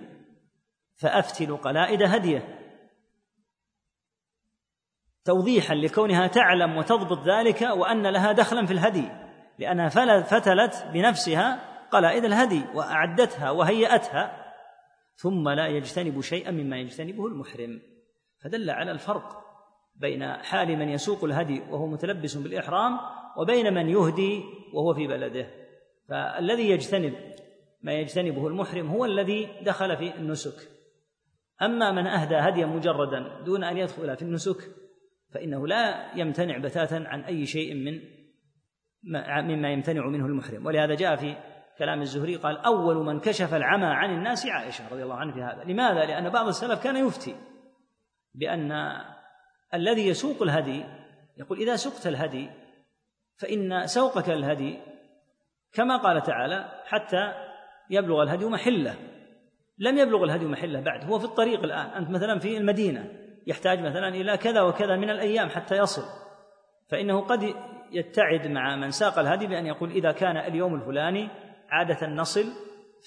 فأفتل 0.96 1.58
قلائد 1.58 2.04
هديه. 2.04 2.62
توضيحا 5.26 5.76
لكونها 5.76 6.28
تعلم 6.28 6.78
وتضبط 6.78 7.28
ذلك 7.28 7.62
وأن 7.62 8.08
لها 8.08 8.32
دخلا 8.32 8.66
في 8.66 8.74
الهدي 8.74 9.10
لأنها 9.60 9.90
فتلت 10.22 10.88
بنفسها 10.94 11.75
قلائد 11.92 12.26
الهدي 12.26 12.62
وأعدتها 12.74 13.52
وهيأتها 13.52 14.46
ثم 15.16 15.50
لا 15.50 15.68
يجتنب 15.68 16.22
شيئا 16.22 16.52
مما 16.52 16.78
يجتنبه 16.78 17.28
المحرم. 17.28 17.82
فدل 18.44 18.70
على 18.70 18.92
الفرق 18.92 19.46
بين 19.96 20.34
حال 20.34 20.78
من 20.78 20.90
يسوق 20.90 21.24
الهدي 21.24 21.60
وهو 21.60 21.88
متلبس 21.88 22.36
بالإحرام 22.36 23.00
وبين 23.38 23.74
من 23.74 23.90
يهدي 23.90 24.44
وهو 24.74 24.94
في 24.94 25.08
بلده. 25.08 25.48
فالذي 26.10 26.70
يجتنب 26.70 27.14
ما 27.82 27.94
يجتنبه 27.94 28.48
المحرم 28.48 28.88
هو 28.88 29.06
الذي 29.06 29.50
دخل 29.62 29.98
في 29.98 30.16
النسك. 30.16 30.70
أما 31.62 31.92
من 31.92 32.08
أهدى 32.08 32.36
هديا 32.36 32.66
مجردا 32.66 33.42
دون 33.46 33.64
أن 33.64 33.78
يدخل 33.78 34.16
في 34.16 34.22
النسك 34.22 34.58
فإنه 35.34 35.68
لا 35.68 36.12
يمتنع 36.16 36.58
بتاتا 36.58 36.96
عن 36.96 37.22
أي 37.22 37.46
شيء 37.46 37.74
من 37.74 38.00
مما 39.48 39.72
يمتنع 39.72 40.08
منه 40.08 40.26
المحرم. 40.26 40.66
ولهذا 40.66 40.96
جاء 40.96 41.16
في 41.16 41.36
كلام 41.80 42.02
الزهري 42.02 42.36
قال 42.36 42.58
أول 42.58 42.96
من 42.96 43.20
كشف 43.20 43.54
العمى 43.54 43.86
عن 43.86 44.10
الناس 44.14 44.48
عائشة 44.48 44.90
رضي 44.92 45.04
الله 45.04 45.16
عنها 45.16 45.34
في 45.34 45.42
هذا. 45.42 45.64
لماذا؟ 45.64 46.06
لأن 46.06 46.30
بعض 46.30 46.48
السلف 46.48 46.84
كان 46.84 47.08
يفتي 47.08 47.36
بأن 48.36 48.72
الذي 49.74 50.08
يسوق 50.08 50.42
الهدي 50.42 50.86
يقول 51.38 51.60
إذا 51.60 51.76
سقت 51.76 52.08
الهدي 52.08 52.50
فإن 53.38 53.88
سوقك 53.88 54.30
الهدي 54.30 54.80
كما 55.74 55.98
قال 55.98 56.22
تعالى 56.22 56.84
حتى 56.86 57.34
يبلغ 57.90 58.24
الهدي 58.24 58.46
محلة. 58.46 58.96
لم 59.78 59.98
يبلغ 59.98 60.24
الهدي 60.24 60.46
محلة 60.46 60.82
بعد 60.82 61.04
هو 61.04 61.20
في 61.20 61.26
الطريق 61.26 61.64
الآن. 61.64 61.86
أنت 61.86 62.10
مثلا 62.10 62.40
في 62.40 62.58
المدينة 62.58 63.12
يحتاج 63.48 63.80
مثلا 63.80 64.08
إلى 64.08 64.38
كذا 64.38 64.62
وكذا 64.62 64.96
من 64.96 65.10
الأيام 65.10 65.50
حتى 65.50 65.76
يصل. 65.78 66.04
فإنه 66.90 67.22
قد 67.22 67.56
يتعد 67.92 68.48
مع 68.48 68.76
من 68.76 68.92
ساق 68.92 69.20
الهدي 69.20 69.48
بأن 69.48 69.66
يقول 69.66 69.92
إذا 69.92 70.12
كان 70.12 70.38
اليوم 70.38 70.76
الفلاني 70.76 71.30
عادة 71.70 72.08
نصل 72.08 72.46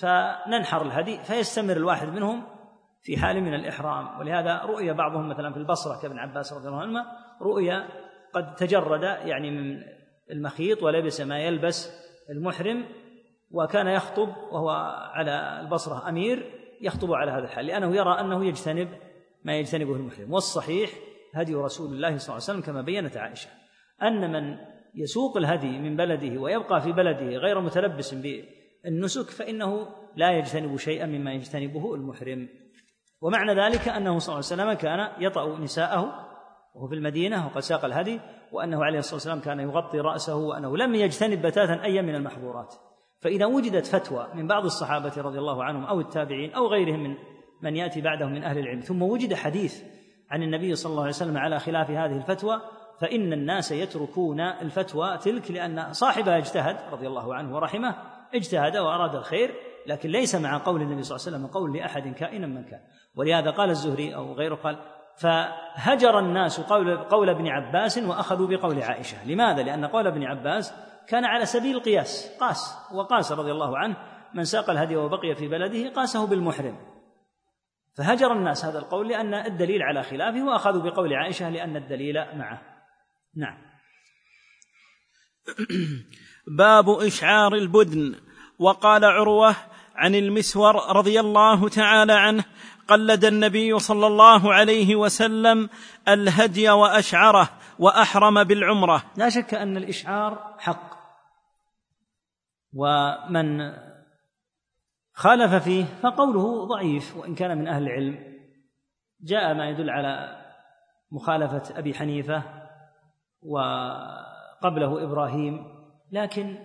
فننحر 0.00 0.82
الهدي 0.82 1.18
فيستمر 1.18 1.76
الواحد 1.76 2.08
منهم 2.08 2.42
في 3.02 3.16
حال 3.16 3.40
من 3.40 3.54
الإحرام. 3.54 4.20
ولهذا 4.20 4.62
رؤي 4.62 4.92
بعضهم 4.92 5.28
مثلا 5.28 5.52
في 5.52 5.58
البصرة 5.58 6.00
كابن 6.02 6.18
عباس 6.18 6.52
رضي 6.52 6.68
الله 6.68 6.80
عنهما 6.80 7.04
رؤي 7.42 7.70
قد 8.32 8.54
تجرد 8.54 9.02
يعني 9.02 9.50
من 9.50 9.82
المخيط 10.30 10.82
ولبس 10.82 11.20
ما 11.20 11.38
يلبس 11.38 11.90
المحرم 12.30 12.84
وكان 13.50 13.86
يخطب 13.86 14.28
وهو 14.28 14.70
على 15.12 15.60
البصرة 15.60 16.08
أمير 16.08 16.54
يخطب 16.80 17.12
على 17.12 17.30
هذا 17.30 17.44
الحال 17.44 17.66
لأنه 17.66 17.96
يرى 17.96 18.20
أنه 18.20 18.44
يجتنب 18.44 18.88
ما 19.44 19.56
يجتنبه 19.56 19.96
المحرم. 19.96 20.32
والصحيح 20.32 20.90
هدي 21.34 21.54
رسول 21.54 21.92
الله 21.92 22.16
صلى 22.16 22.36
الله 22.36 22.48
عليه 22.48 22.58
وسلم 22.58 22.60
كما 22.60 22.82
بينت 22.82 23.16
عائشة 23.16 23.48
أن 24.02 24.32
من 24.32 24.56
يسوق 24.94 25.36
الهدي 25.36 25.78
من 25.78 25.96
بلده 25.96 26.40
ويبقى 26.40 26.80
في 26.80 26.92
بلده 26.92 27.26
غير 27.26 27.60
متلبس 27.60 28.14
بالنسك 28.14 29.30
فإنه 29.30 29.88
لا 30.16 30.30
يجتنب 30.30 30.76
شيئا 30.76 31.06
مما 31.06 31.32
يجتنبه 31.32 31.94
المحرم. 31.94 32.48
ومعنى 33.22 33.54
ذلك 33.54 33.88
أنه 33.88 34.18
صلى 34.18 34.34
الله 34.34 34.50
عليه 34.52 34.62
وسلم 34.62 34.72
كان 34.72 35.22
يطأ 35.22 35.58
نساءه 35.58 36.28
وهو 36.74 36.88
في 36.88 36.94
المدينة 36.94 37.46
وقد 37.46 37.60
ساق 37.60 37.84
الهدي 37.84 38.20
وأنه 38.52 38.84
عليه 38.84 38.98
الصلاة 38.98 39.14
والسلام 39.14 39.40
كان 39.40 39.60
يغطي 39.60 40.00
رأسه 40.00 40.36
وأنه 40.36 40.76
لم 40.76 40.94
يجتنب 40.94 41.46
بتاتا 41.46 41.84
أي 41.84 42.02
من 42.02 42.14
المحظورات. 42.14 42.74
فإذا 43.20 43.46
وجدت 43.46 43.86
فتوى 43.86 44.28
من 44.34 44.46
بعض 44.46 44.64
الصحابة 44.64 45.12
رضي 45.16 45.38
الله 45.38 45.64
عنهم 45.64 45.84
أو 45.84 46.00
التابعين 46.00 46.52
أو 46.52 46.66
غيرهم 46.66 47.02
من 47.02 47.14
من 47.62 47.76
يأتي 47.76 48.00
بعدهم 48.00 48.32
من 48.32 48.44
أهل 48.44 48.58
العلم 48.58 48.80
ثم 48.80 49.02
وجد 49.02 49.34
حديث 49.34 49.82
عن 50.30 50.42
النبي 50.42 50.74
صلى 50.74 50.90
الله 50.90 51.02
عليه 51.02 51.12
وسلم 51.12 51.38
على 51.38 51.58
خلاف 51.58 51.90
هذه 51.90 52.16
الفتوى 52.16 52.60
فإن 53.00 53.32
الناس 53.32 53.72
يتركون 53.72 54.40
الفتوى 54.40 55.18
تلك 55.18 55.50
لأن 55.50 55.92
صاحبها 55.92 56.38
اجتهد 56.38 56.76
رضي 56.92 57.06
الله 57.06 57.34
عنه 57.34 57.54
ورحمه 57.54 57.94
اجتهد 58.34 58.76
وأراد 58.76 59.14
الخير 59.14 59.54
لكن 59.86 60.08
ليس 60.08 60.34
مع 60.34 60.58
قول 60.58 60.82
النبي 60.82 61.02
صلى 61.02 61.16
الله 61.16 61.26
عليه 61.26 61.36
وسلم 61.36 61.60
قول 61.60 61.76
لأحد 61.76 62.14
كائنا 62.14 62.46
من 62.46 62.64
كان. 62.64 62.80
ولهذا 63.16 63.50
قال 63.50 63.70
الزهري 63.70 64.14
أو 64.14 64.32
غيره 64.32 64.54
قال 64.54 64.78
فهجر 65.16 66.18
الناس 66.18 66.60
قول, 66.60 66.96
قول 66.96 67.28
ابن 67.28 67.48
عباس 67.48 67.98
وأخذوا 67.98 68.46
بقول 68.46 68.82
عائشة. 68.82 69.26
لماذا؟ 69.26 69.62
لأن 69.62 69.84
قول 69.84 70.06
ابن 70.06 70.24
عباس 70.24 70.74
كان 71.08 71.24
على 71.24 71.46
سبيل 71.46 71.76
القياس 71.76 72.36
قاس 72.40 72.76
وقاس 72.94 73.32
رضي 73.32 73.52
الله 73.52 73.78
عنه 73.78 73.96
من 74.34 74.44
ساق 74.44 74.70
الهدي 74.70 74.96
وبقي 74.96 75.34
في 75.34 75.48
بلده 75.48 75.90
قاسه 75.90 76.26
بالمحرم. 76.26 76.76
فهجر 77.96 78.32
الناس 78.32 78.64
هذا 78.64 78.78
القول 78.78 79.08
لأن 79.08 79.34
الدليل 79.34 79.82
على 79.82 80.02
خلافه 80.02 80.44
وأخذوا 80.44 80.82
بقول 80.82 81.14
عائشة 81.14 81.50
لأن 81.50 81.76
الدليل 81.76 82.14
معه. 82.34 82.60
نعم. 83.38 83.58
باب 86.58 86.90
إشعار 86.90 87.54
البدن. 87.54 88.14
وقال 88.58 89.04
عروة 89.04 89.56
عن 89.96 90.14
المسور 90.14 90.96
رضي 90.96 91.20
الله 91.20 91.68
تعالى 91.68 92.12
عنه 92.12 92.44
قلد 92.88 93.24
النبي 93.24 93.78
صلى 93.78 94.06
الله 94.06 94.54
عليه 94.54 94.96
وسلم 94.96 95.70
الهدي 96.08 96.70
وأشعره 96.70 97.50
وأحرم 97.78 98.44
بالعمرة. 98.44 99.02
لا 99.16 99.30
شك 99.30 99.54
أن 99.54 99.76
الإشعار 99.76 100.56
حق. 100.58 100.98
ومن 102.72 103.72
خالف 105.12 105.54
فيه 105.64 105.84
فقوله 106.02 106.66
ضعيف 106.66 107.16
وإن 107.16 107.34
كان 107.34 107.58
من 107.58 107.68
أهل 107.68 107.82
العلم. 107.82 108.38
جاء 109.20 109.54
ما 109.54 109.70
يدل 109.70 109.90
على 109.90 110.38
مخالفة 111.12 111.78
أبي 111.78 111.94
حنيفة 111.94 112.57
وقبله 113.42 115.04
إبراهيم 115.04 115.66
لكن 116.12 116.58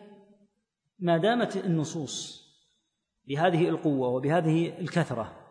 ما 1.00 1.18
دامت 1.18 1.58
النصوص 1.58 2.44
بهذه 3.27 3.70
القوة 3.70 4.08
وبهذه 4.08 4.80
الكثرة 4.80 5.44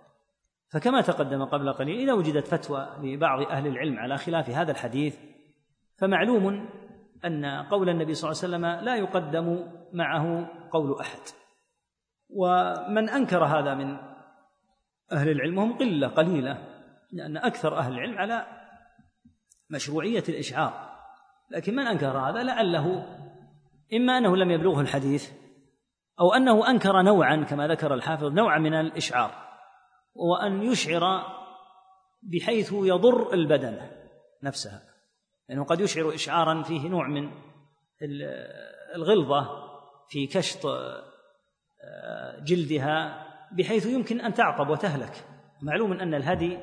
فكما 0.72 1.00
تقدم 1.00 1.44
قبل 1.44 1.72
قليل 1.72 1.98
إذا 1.98 2.12
وجدت 2.12 2.46
فتوى 2.46 2.88
لبعض 3.02 3.46
أهل 3.46 3.66
العلم 3.66 3.98
على 3.98 4.18
خلاف 4.18 4.50
هذا 4.50 4.70
الحديث 4.70 5.18
فمعلوم 5.98 6.68
أن 7.24 7.44
قول 7.44 7.88
النبي 7.88 8.14
صلى 8.14 8.30
الله 8.30 8.42
عليه 8.42 8.48
وسلم 8.48 8.84
لا 8.84 8.96
يقدم 8.96 9.72
معه 9.92 10.50
قول 10.70 11.00
أحد. 11.00 11.18
ومن 12.28 13.08
أنكر 13.08 13.44
هذا 13.44 13.74
من 13.74 13.96
أهل 15.12 15.28
العلم 15.28 15.58
هم 15.58 15.78
قلة 15.78 16.08
قليلة 16.08 16.58
لأن 17.12 17.36
أكثر 17.36 17.78
أهل 17.78 17.92
العلم 17.92 18.18
على 18.18 18.46
مشروعية 19.70 20.24
الإشعار. 20.28 20.91
لكن 21.52 21.76
من 21.76 21.86
أنكر 21.86 22.18
هذا؟ 22.18 22.42
لعله. 22.42 23.06
إما 23.94 24.18
أنه 24.18 24.36
لم 24.36 24.50
يبلغه 24.50 24.80
الحديث 24.80 25.30
أو 26.20 26.32
أنه 26.34 26.70
أنكر 26.70 27.02
نوعا 27.02 27.44
كما 27.44 27.68
ذكر 27.68 27.94
الحافظ 27.94 28.24
نوعا 28.24 28.58
من 28.58 28.74
الإشعار 28.74 29.34
وأن 30.14 30.62
يشعر 30.62 31.26
بحيث 32.22 32.72
يضر 32.72 33.34
البدن 33.34 33.80
نفسها. 34.42 34.82
لأنه 35.48 35.64
قد 35.64 35.80
يشعر 35.80 36.14
إشعارا 36.14 36.62
فيه 36.62 36.88
نوع 36.88 37.08
من 37.08 37.30
الغلظة 38.94 39.48
في 40.08 40.26
كشط 40.26 40.66
آه، 40.66 41.02
جلدها 42.44 43.26
بحيث 43.52 43.86
يمكن 43.86 44.20
أن 44.20 44.34
تعطب 44.34 44.68
وتهلك. 44.68 45.24
معلوم 45.62 45.92
أن 45.92 46.14
الهدي 46.14 46.58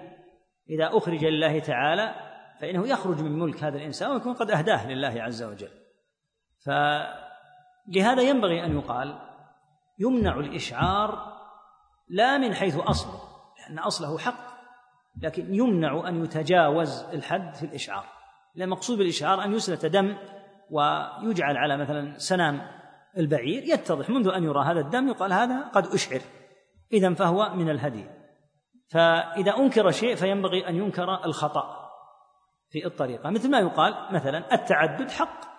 إذا 0.69 0.98
أخرج 0.98 1.25
لله 1.25 1.60
تعالى 1.60 2.29
فإنه 2.62 2.88
يخرج 2.88 3.22
من 3.22 3.39
ملك 3.39 3.63
هذا 3.63 3.78
الإنسان 3.78 4.12
ويكون 4.12 4.34
قد 4.34 4.51
أهداه 4.51 4.88
لله 4.88 5.22
عز 5.24 5.44
وجل. 5.44 5.70
فلهذا 6.66 8.22
ينبغي 8.22 8.66
أن 8.66 8.78
يقال 8.78 9.20
يمنع 10.00 10.39
الإشعار 10.39 11.39
لا 12.10 12.38
من 12.38 12.54
حيث 12.54 12.78
أصله 12.78 13.22
لأن 13.60 13.80
أصله 13.80 14.18
حق 14.18 14.50
لكن 15.22 15.56
يمنع 15.56 16.08
أن 16.08 16.24
يتجاوز 16.24 17.04
الحد 17.13 17.56
في 17.56 17.66
الإشعار. 17.66 18.04
لأن 18.56 18.66
المقصود 18.66 18.98
بالإشعار 18.98 19.44
أن 19.44 19.54
يسلت 19.54 19.86
دم 19.86 20.18
ويجعل 20.72 21.58
على 21.58 21.78
مثلا 21.78 22.18
سنام 22.18 22.62
البعير 23.18 23.63
يتضح 23.63 24.10
منذ 24.10 24.28
أن 24.28 24.44
يرى 24.44 24.66
هذا 24.66 24.80
الدم 24.80 25.08
يقال 25.08 25.34
هذا 25.34 25.68
قد 25.68 25.88
أشعر. 25.88 26.22
إذا 26.94 27.13
فهو 27.13 27.50
من 27.56 27.70
الهدي. 27.70 28.06
فإذا 28.92 29.58
أنكر 29.58 29.92
شيء 29.92 30.16
فينبغي 30.16 30.68
أن 30.68 30.75
ينكر 30.75 31.25
الخطأ. 31.25 31.88
في 32.70 32.86
الطريقة. 32.86 33.30
مثل 33.30 33.52
ما 33.52 33.60
يقال 33.60 33.96
مثلا 34.12 34.54
التعدد 34.54 35.12
حق. 35.12 35.50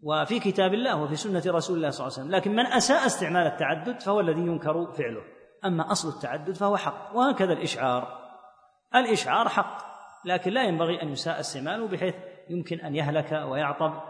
وفي 0.00 0.40
كتاب 0.40 0.74
الله 0.74 1.02
وفي 1.02 1.16
سنة 1.16 1.42
رسول 1.46 1.76
الله 1.76 1.90
صلى 1.90 2.06
الله 2.06 2.18
عليه 2.18 2.26
وسلم. 2.26 2.36
لكن 2.36 2.50
من 2.50 2.66
أساء 2.66 3.06
استعمال 3.06 3.46
التعدد 3.46 4.00
فهو 4.00 4.20
الذي 4.20 4.40
ينكر 4.40 4.92
فعله. 4.92 5.22
أما 5.64 5.92
أصل 5.92 6.08
التعدد 6.08 6.54
فهو 6.54 6.76
حق. 6.76 7.16
وهكذا 7.16 7.52
الإشعار. 7.52 8.18
الإشعار 8.94 9.48
حق. 9.48 9.86
لكن 10.24 10.50
لا 10.50 10.62
ينبغي 10.64 11.02
أن 11.02 11.08
يساء 11.08 11.40
استعماله 11.40 11.88
بحيث 11.88 12.14
يمكن 12.50 12.80
أن 12.80 12.96
يهلك 12.96 13.32
ويعطب 13.32 14.02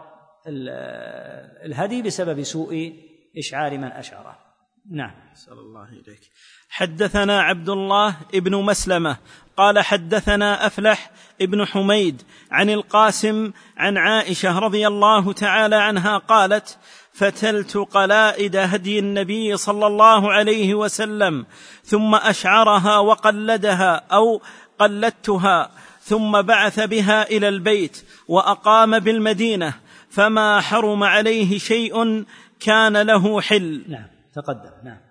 الهدي 1.65 2.01
بسبب 2.01 2.43
سوء 2.43 2.93
إشعار 3.37 3.77
من 3.77 3.91
أشعره. 3.91 4.46
نعم. 4.91 5.11
صلى 5.35 5.59
الله 5.59 5.87
إليك. 5.89 6.31
حدثنا 6.69 7.41
عبد 7.41 7.69
الله 7.69 8.15
ابن 8.33 8.55
مسلمة 8.55 9.17
قال 9.57 9.79
حدثنا 9.79 10.67
أفلح 10.67 11.11
ابن 11.41 11.65
حميد 11.65 12.21
عن 12.51 12.69
القاسم 12.69 13.51
عن 13.77 13.97
عائشة 13.97 14.59
رضي 14.59 14.87
الله 14.87 15.33
تعالى 15.33 15.75
عنها 15.75 16.17
قالت 16.17 16.77
فتلت 17.13 17.77
قلائد 17.77 18.55
هدي 18.55 18.99
النبي 18.99 19.57
صلى 19.57 19.87
الله 19.87 20.31
عليه 20.31 20.75
وسلم 20.75 21.45
ثم 21.83 22.15
أشعرها 22.15 22.97
وقلدها 22.97 23.95
أو 24.11 24.41
قلدتها 24.79 25.71
ثم 26.01 26.41
بعث 26.41 26.79
بها 26.79 27.29
إلى 27.29 27.47
البيت 27.49 28.05
وأقام 28.27 28.99
بالمدينة 28.99 29.73
فما 30.09 30.61
حرم 30.61 31.03
عليه 31.03 31.57
شيء 31.57 32.25
كان 32.59 32.97
له 32.97 33.41
حل. 33.41 33.83
نعم. 33.87 34.16
تقدم. 34.41 34.71
نعم. 34.83 35.01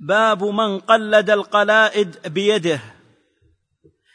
باب 0.00 0.44
من 0.44 0.78
قلد 0.78 1.30
القلائد 1.30 2.28
بيده. 2.28 2.80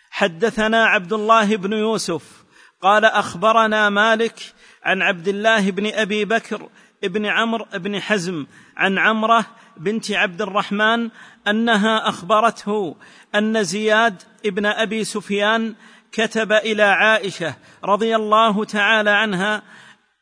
حدثنا 0.10 0.86
عبد 0.86 1.14
الله 1.14 1.56
بن 1.56 1.74
يوسف 1.74 2.46
قال 2.82 3.06
أخبرنا 3.06 3.90
مالك 3.90 4.54
عن 4.84 5.02
عبد 5.02 5.28
الله 5.28 5.72
بن 5.72 5.94
أبي 5.94 6.26
بكر 6.26 6.70
بن 7.04 7.26
عمرو 7.26 7.66
بن 7.74 8.00
حزم 8.00 8.46
عن 8.78 8.98
عمرة 8.98 9.46
بنت 9.78 10.12
عبد 10.12 10.42
الرحمن 10.42 11.10
أنها 11.48 12.10
أخبرته 12.10 12.96
أن 13.36 13.64
زياد 13.64 14.24
ابن 14.46 14.66
أبي 14.66 15.04
سفيان 15.04 15.76
كتب 16.12 16.52
إلى 16.52 16.84
عائشة 16.84 17.56
رضي 17.84 18.16
الله 18.16 18.66
تعالى 18.66 19.10
عنها 19.10 19.62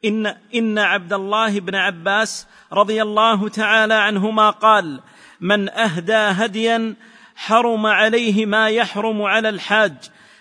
إن 0.05 0.35
إن 0.55 0.79
عبد 0.79 1.13
الله 1.13 1.59
بن 1.59 1.75
عباس 1.75 2.47
رضي 2.73 3.01
الله 3.01 3.49
تعالى 3.49 3.93
عنهما 3.93 4.49
قال 4.49 4.99
من 5.41 5.69
أهدى 5.69 6.13
هديا 6.13 6.95
حرم 7.35 7.85
عليه 7.85 8.45
ما 8.45 8.69
يحرم 8.69 9.21
على 9.21 9.49
الحاج 9.49 9.95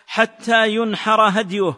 حتى 0.06 0.74
ينحر 0.74 1.20
هديه. 1.20 1.74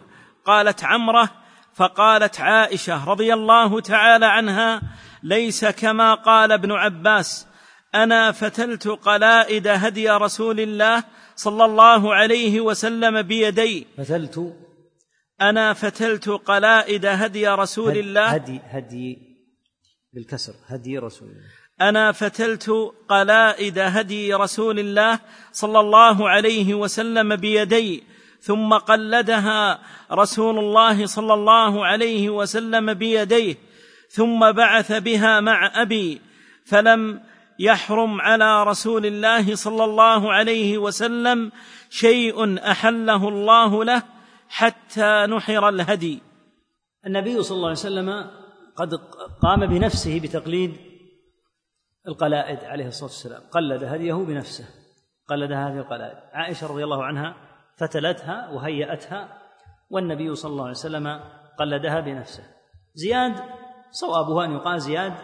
قالت 0.47 0.85
عمرة 0.85 1.29
فقالت 1.75 2.41
عائشة 2.41 3.05
رضي 3.05 3.35
الله 3.35 3.81
تعالى 3.81 4.27
عنها 4.27 4.83
ليس 5.23 5.65
كما 5.65 6.15
قال 6.15 6.53
ابن 6.53 6.73
عباس 6.73 7.47
أنا 7.95 8.33
فتلت 8.33 8.89
قلائد 8.89 9.69
هدي 9.69 10.11
رسول 10.11 10.61
الله 10.61 11.05
صلى 11.37 11.65
الله 11.65 12.15
عليه 12.15 12.61
وسلم 12.61 13.23
بيدي. 13.23 13.87
فتلت 13.99 14.55
أنا 15.41 15.73
فتلت 15.73 16.29
قلائد 16.29 17.07
هدي 17.07 17.49
رسول 17.49 17.99
الله. 17.99 18.27
هدي 18.27 18.61
هدي 18.71 19.19
بالكسر 20.13 20.53
هدي 20.67 20.99
رسول 20.99 21.29
الله. 21.29 21.89
أنا 21.89 22.13
فتلت 22.13 22.71
قلائد 23.09 23.79
هدي 23.79 24.35
رسول 24.35 24.79
الله 24.79 25.21
صلى 25.53 25.81
الله 25.81 26.29
عليه 26.29 26.75
وسلم 26.75 27.37
بيدي 27.37 28.03
ثم 28.41 28.75
قلدها 28.75 29.81
رسول 30.13 30.59
الله 30.59 31.07
صلى 31.07 31.35
الله 31.35 31.87
عليه 31.87 32.31
وسلم 32.31 32.95
بيديه 32.95 33.57
ثم 34.09 34.53
بعث 34.53 34.93
بها 34.93 35.41
مع 35.41 35.83
أبي 35.83 36.21
فلم 36.65 37.21
يحرم 37.59 38.21
على 38.21 38.65
رسول 38.65 39.07
الله 39.07 39.55
صلى 39.55 39.85
الله 39.85 40.33
عليه 40.33 40.79
وسلم 40.79 41.53
شيء 41.91 42.59
أحله 42.71 43.29
الله 43.29 43.85
له. 43.85 44.14
حتى 44.57 45.27
نحر 45.27 45.69
الهدي. 45.69 46.23
النبي 47.07 47.43
صلى 47.43 47.57
الله 47.57 47.69
عليه 47.69 47.79
وسلم 47.79 48.31
قد 48.77 48.95
قام 49.43 49.67
بنفسه 49.67 50.21
بتقليد 50.21 50.77
القلائد 52.09 52.65
عليه 52.65 52.87
الصلاة 52.87 53.11
والسلام. 53.11 53.43
قلد 53.51 53.85
هديه 53.85 54.15
بنفسه. 54.15 54.65
قلد 55.29 55.53
هذه 55.53 55.79
القلائد. 55.79 56.19
عائشة 56.33 56.67
رضي 56.67 56.85
الله 56.85 57.05
عنها 57.05 57.37
فتلتها 57.77 58.51
وهيأتها 58.51 59.43
والنبي 59.91 60.35
صلى 60.35 60.51
الله 60.51 60.65
عليه 60.65 60.75
وسلم 60.75 61.21
قلدها 61.59 62.01
بنفسه. 62.01 62.45
زياد 62.95 63.35
صوابه 63.91 64.45
أن 64.45 64.53
يقال 64.53 64.81
زياد 64.81 65.15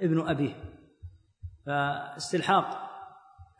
ابن 0.00 0.28
أبيه. 0.28 0.54
فاستلحاق 1.66 2.90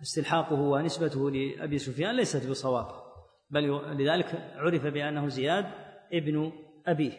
استلحاقه 0.02 0.60
ونسبته 0.60 1.30
لأبي 1.30 1.78
سفيان 1.78 2.16
ليست 2.16 2.50
بصواب. 2.50 3.09
بل 3.50 3.80
لذلك 3.96 4.52
عرف 4.56 4.86
بأنه 4.86 5.28
زياد 5.28 5.66
ابن 6.12 6.52
أبيه 6.86 7.12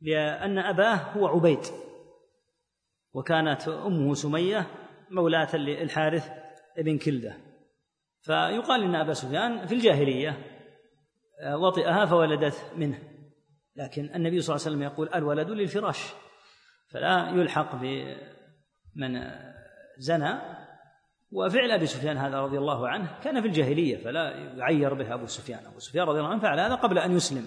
لأن 0.00 0.58
أباه 0.58 0.94
هو 0.94 1.26
عبيد 1.26 1.60
وكانت 3.12 3.68
أمه 3.68 4.14
سمية 4.14 4.66
مولاة 5.10 5.56
للحارث 5.56 6.30
بن 6.78 6.98
كلدة. 6.98 7.36
فيقال 8.20 8.82
إن 8.82 8.94
أبا 8.94 9.12
سفيان 9.12 9.66
في 9.66 9.74
الجاهلية 9.74 10.38
وطئها 11.54 12.06
فولدت 12.06 12.72
منه. 12.76 12.98
لكن 13.76 14.14
النبي 14.14 14.40
صلى 14.40 14.56
الله 14.56 14.66
عليه 14.66 14.76
وسلم 14.76 14.82
يقول 14.82 15.08
الولد 15.14 15.50
للفراش 15.50 16.12
فلا 16.88 17.30
يلحق 17.30 17.76
بمن 17.76 19.20
زنى 19.98 20.38
وفعل 21.32 21.70
أبي 21.70 21.86
سفيان 21.86 22.16
هذا 22.16 22.40
رضي 22.40 22.58
الله 22.58 22.88
عنه 22.88 23.18
كان 23.24 23.40
في 23.40 23.46
الجاهلية 23.46 23.96
فلا 23.96 24.30
يعير 24.30 24.94
به 24.94 25.14
أبو 25.14 25.26
سفيان. 25.26 25.66
أبو 25.66 25.78
سفيان 25.78 26.06
رضي 26.06 26.18
الله 26.18 26.30
عنه 26.30 26.40
فعل 26.40 26.60
هذا 26.60 26.74
قبل 26.74 26.98
أن 26.98 27.12
يسلم. 27.12 27.46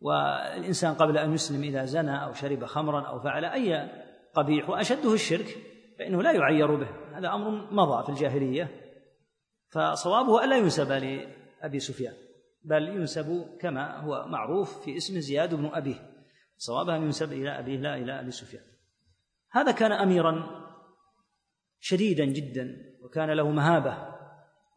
والإنسان 0.00 0.94
قبل 0.94 1.18
أن 1.18 1.34
يسلم 1.34 1.62
إذا 1.62 1.84
زنى 1.84 2.24
أو 2.24 2.32
شرب 2.32 2.64
خمرا 2.64 3.00
أو 3.00 3.20
فعل 3.20 3.44
أي 3.44 3.90
قبيح 4.34 4.70
وأشده 4.70 5.14
الشرك 5.14 5.56
فإنه 5.98 6.22
لا 6.22 6.32
يعير 6.32 6.74
به. 6.74 6.88
هذا 7.14 7.28
أمر 7.28 7.50
مضى 7.72 8.02
في 8.04 8.08
الجاهلية 8.08 8.68
فصوابه 9.68 10.44
ألا 10.44 10.56
ينسب 10.56 10.92
أبي 11.62 11.80
سفيان 11.80 12.14
بل 12.64 12.88
ينسب 12.88 13.46
كما 13.60 14.00
هو 14.00 14.26
معروف 14.28 14.84
في 14.84 14.96
اسم 14.96 15.20
زياد 15.20 15.54
بن 15.54 15.70
أبيه. 15.72 16.10
صوابها 16.56 16.96
ينسب 16.96 17.32
إلى 17.32 17.58
أبيه 17.58 17.76
لا 17.76 17.96
إلى 17.96 18.20
أبي 18.20 18.30
سفيان. 18.30 18.62
هذا 19.50 19.72
كان 19.72 19.92
أميرا 19.92 20.67
شديدا 21.80 22.24
جدا 22.24 22.76
وكان 23.04 23.30
له 23.30 23.50
مهابة 23.50 24.18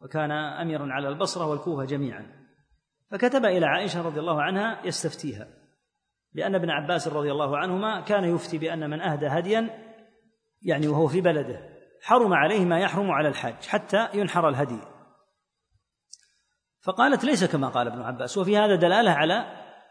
وكان 0.02 0.30
أميرا 0.30 0.92
على 0.92 1.08
البصرة 1.08 1.46
والكوفة 1.46 1.84
جميعا. 1.84 2.42
فكتب 3.10 3.44
إلى 3.44 3.66
عائشة 3.66 4.02
رضي 4.02 4.20
الله 4.20 4.42
عنها 4.42 4.86
يستفتيها 4.86 5.48
لأن 6.34 6.54
ابن 6.54 6.70
عباس 6.70 7.08
رضي 7.08 7.32
الله 7.32 7.58
عنهما 7.58 8.00
كان 8.00 8.24
يفتي 8.24 8.58
بأن 8.58 8.90
من 8.90 9.00
أهدى 9.00 9.26
هديا 9.26 9.70
يعني 10.62 10.88
وهو 10.88 11.06
في 11.06 11.20
بلده 11.20 11.72
حرم 12.02 12.32
عليه 12.34 12.64
ما 12.64 12.80
يحرم 12.80 13.10
على 13.10 13.28
الحاج 13.28 13.54
حتى 13.68 14.08
ينحر 14.14 14.48
الهدي. 14.48 14.80
فقالت 16.82 17.24
ليس 17.24 17.44
كما 17.44 17.68
قال 17.68 17.86
ابن 17.86 18.02
عباس 18.02 18.38
وفي 18.38 18.58
هذا 18.58 18.76
دلالة 18.76 19.10
على 19.10 19.44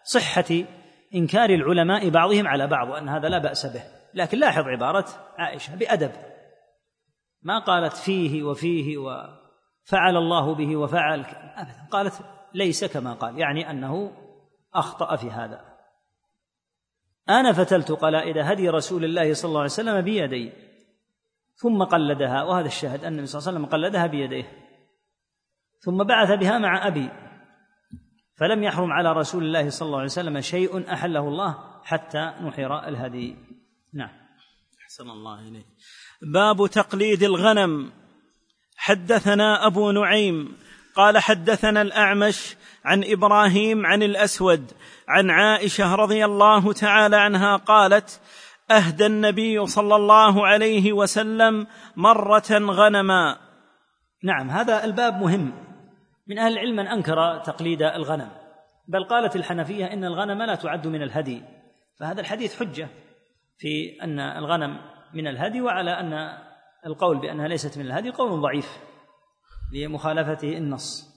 صحة 0.04 0.64
إنكار 1.16 1.50
العلماء 1.50 2.10
بعضهم 2.10 2.48
على 2.48 2.68
بعض 2.68 2.90
وأن 2.90 3.10
هذا 3.10 3.30
لا 3.30 3.38
بأس 3.38 3.66
به. 3.66 3.84
لكن 4.14 4.38
لاحظ 4.38 4.64
عبارة 4.68 5.06
عائشة 5.38 5.76
بأدب. 5.76 6.12
ما 7.42 7.60
قالت 7.60 7.94
فيه 7.94 8.44
وفيه 8.44 8.98
وفعل 8.98 10.18
الله 10.18 10.56
به 10.56 10.76
وفعل 10.76 11.20
ابدا. 11.56 11.88
قالت 11.92 12.22
ليس 12.54 12.86
كما 12.86 13.14
قال 13.14 13.40
يعني 13.40 13.72
أنه 13.72 14.12
أخطأ 14.74 15.16
في 15.16 15.32
هذا. 15.32 15.72
أنا 17.30 17.54
فتلت 17.54 17.92
قلائد 17.92 18.38
هدي 18.38 18.70
رسول 18.70 19.06
الله 19.06 19.34
صلى 19.34 19.50
الله 19.50 19.60
عليه 19.60 19.72
وسلم 19.72 20.02
بيدي 20.02 20.52
ثم 21.56 21.84
قلدها 21.84 22.44
وهذا 22.44 22.68
الشاهد 22.68 23.04
أن 23.04 23.12
النبي 23.14 23.26
صلى 23.26 23.40
الله 23.40 23.50
عليه 23.50 23.60
وسلم 23.60 23.72
قلدها 23.72 24.08
بيديه. 24.08 24.46
ثم 25.80 26.04
بعث 26.04 26.40
بها 26.40 26.58
مع 26.58 26.88
أبي 26.88 27.10
فلم 28.38 28.64
يحرم 28.64 28.92
على 28.92 29.14
رسول 29.14 29.44
الله 29.44 29.70
صلى 29.70 29.86
الله 29.86 29.98
عليه 29.98 30.06
وسلم 30.06 30.42
شيء 30.42 30.94
أحله 30.94 31.20
الله 31.20 31.82
حتى 31.84 32.34
نحر 32.42 32.88
الهدي. 32.88 33.36
نعم. 33.94 34.21
أحسن 34.92 35.10
الله 35.10 35.40
إليك. 35.40 35.66
باب 36.22 36.68
تقليد 36.68 37.24
الغنم. 37.24 37.92
حدثنا 38.78 39.68
أبو 39.68 39.92
نعيم 39.92 40.58
قال 40.96 41.18
حدثنا 41.18 41.82
الأعمش 41.82 42.56
عن 42.86 43.04
إبراهيم 43.06 43.86
عن 43.86 44.04
الأسود 44.04 44.72
عن 45.08 45.30
عائشة 45.30 45.96
رضي 45.96 46.26
الله 46.26 46.74
تعالى 46.74 47.16
عنها 47.16 47.56
قالت 47.58 48.22
أهدى 48.72 49.06
النبي 49.06 49.66
صلى 49.66 49.96
الله 49.96 50.48
عليه 50.48 50.94
وسلم 50.94 51.68
مرة 51.96 52.52
غنما. 52.52 53.38
نعم 54.24 54.50
هذا 54.50 54.84
الباب 54.84 55.22
مهم. 55.22 55.52
من 56.28 56.40
أهل 56.40 56.54
العلم 56.54 56.76
من 56.76 56.88
أنكر 56.88 57.38
تقليد 57.46 57.82
الغنم 57.82 58.32
بل 58.88 59.04
قالت 59.04 59.36
الحنفية 59.36 59.86
إن 59.86 60.06
الغنم 60.06 60.42
لا 60.42 60.56
تعد 60.56 60.88
من 60.88 61.02
الهدي 61.04 61.42
فهذا 62.00 62.22
الحديث 62.22 62.60
حجة. 62.60 62.90
في 63.62 64.04
أن 64.04 64.20
الغنم 64.20 64.78
من 65.14 65.28
الهدي 65.28 65.62
وعلى 65.62 66.00
أن 66.00 66.38
القول 66.86 67.18
بأنها 67.18 67.48
ليست 67.48 67.78
من 67.78 67.86
الهدي 67.86 68.10
قول 68.10 68.42
ضعيف 68.42 68.78
لمخالفته 69.74 70.58
النص. 70.58 71.12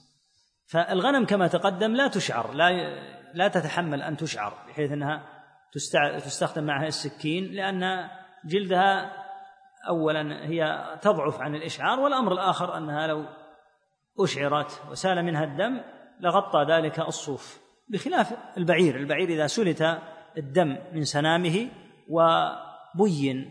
فالغنم 0.67 1.25
كما 1.25 1.47
تقدم 1.47 1.95
لا 1.95 2.07
تشعر 2.07 2.53
لا 2.53 2.71
لا 3.33 3.47
تتحمل 3.47 4.01
أن 4.01 4.17
تشعر 4.17 4.53
بحيث 4.67 4.91
أنها 4.91 5.23
تستخدم 6.23 6.63
معها 6.63 6.87
السكين 6.87 7.43
لأن 7.43 8.09
جلدها 8.45 9.11
أولا 9.87 10.45
هي 10.47 10.85
تضعف 11.01 11.41
عن 11.41 11.55
الإشعار 11.55 11.99
والأمر 11.99 12.31
الآخر 12.33 12.77
أنها 12.77 13.07
لو 13.07 13.25
أشعرت 14.19 14.81
وسال 14.91 15.25
منها 15.25 15.43
الدم 15.43 15.81
لغطى 16.19 16.65
ذلك 16.69 16.99
الصوف 16.99 17.59
بخلاف 17.89 18.33
البعير. 18.57 18.95
البعير 18.95 19.29
إذا 19.29 19.47
سلت 19.47 19.99
الدم 20.37 20.77
من 20.93 21.03
سنامه 21.03 21.69
وبين 22.09 23.49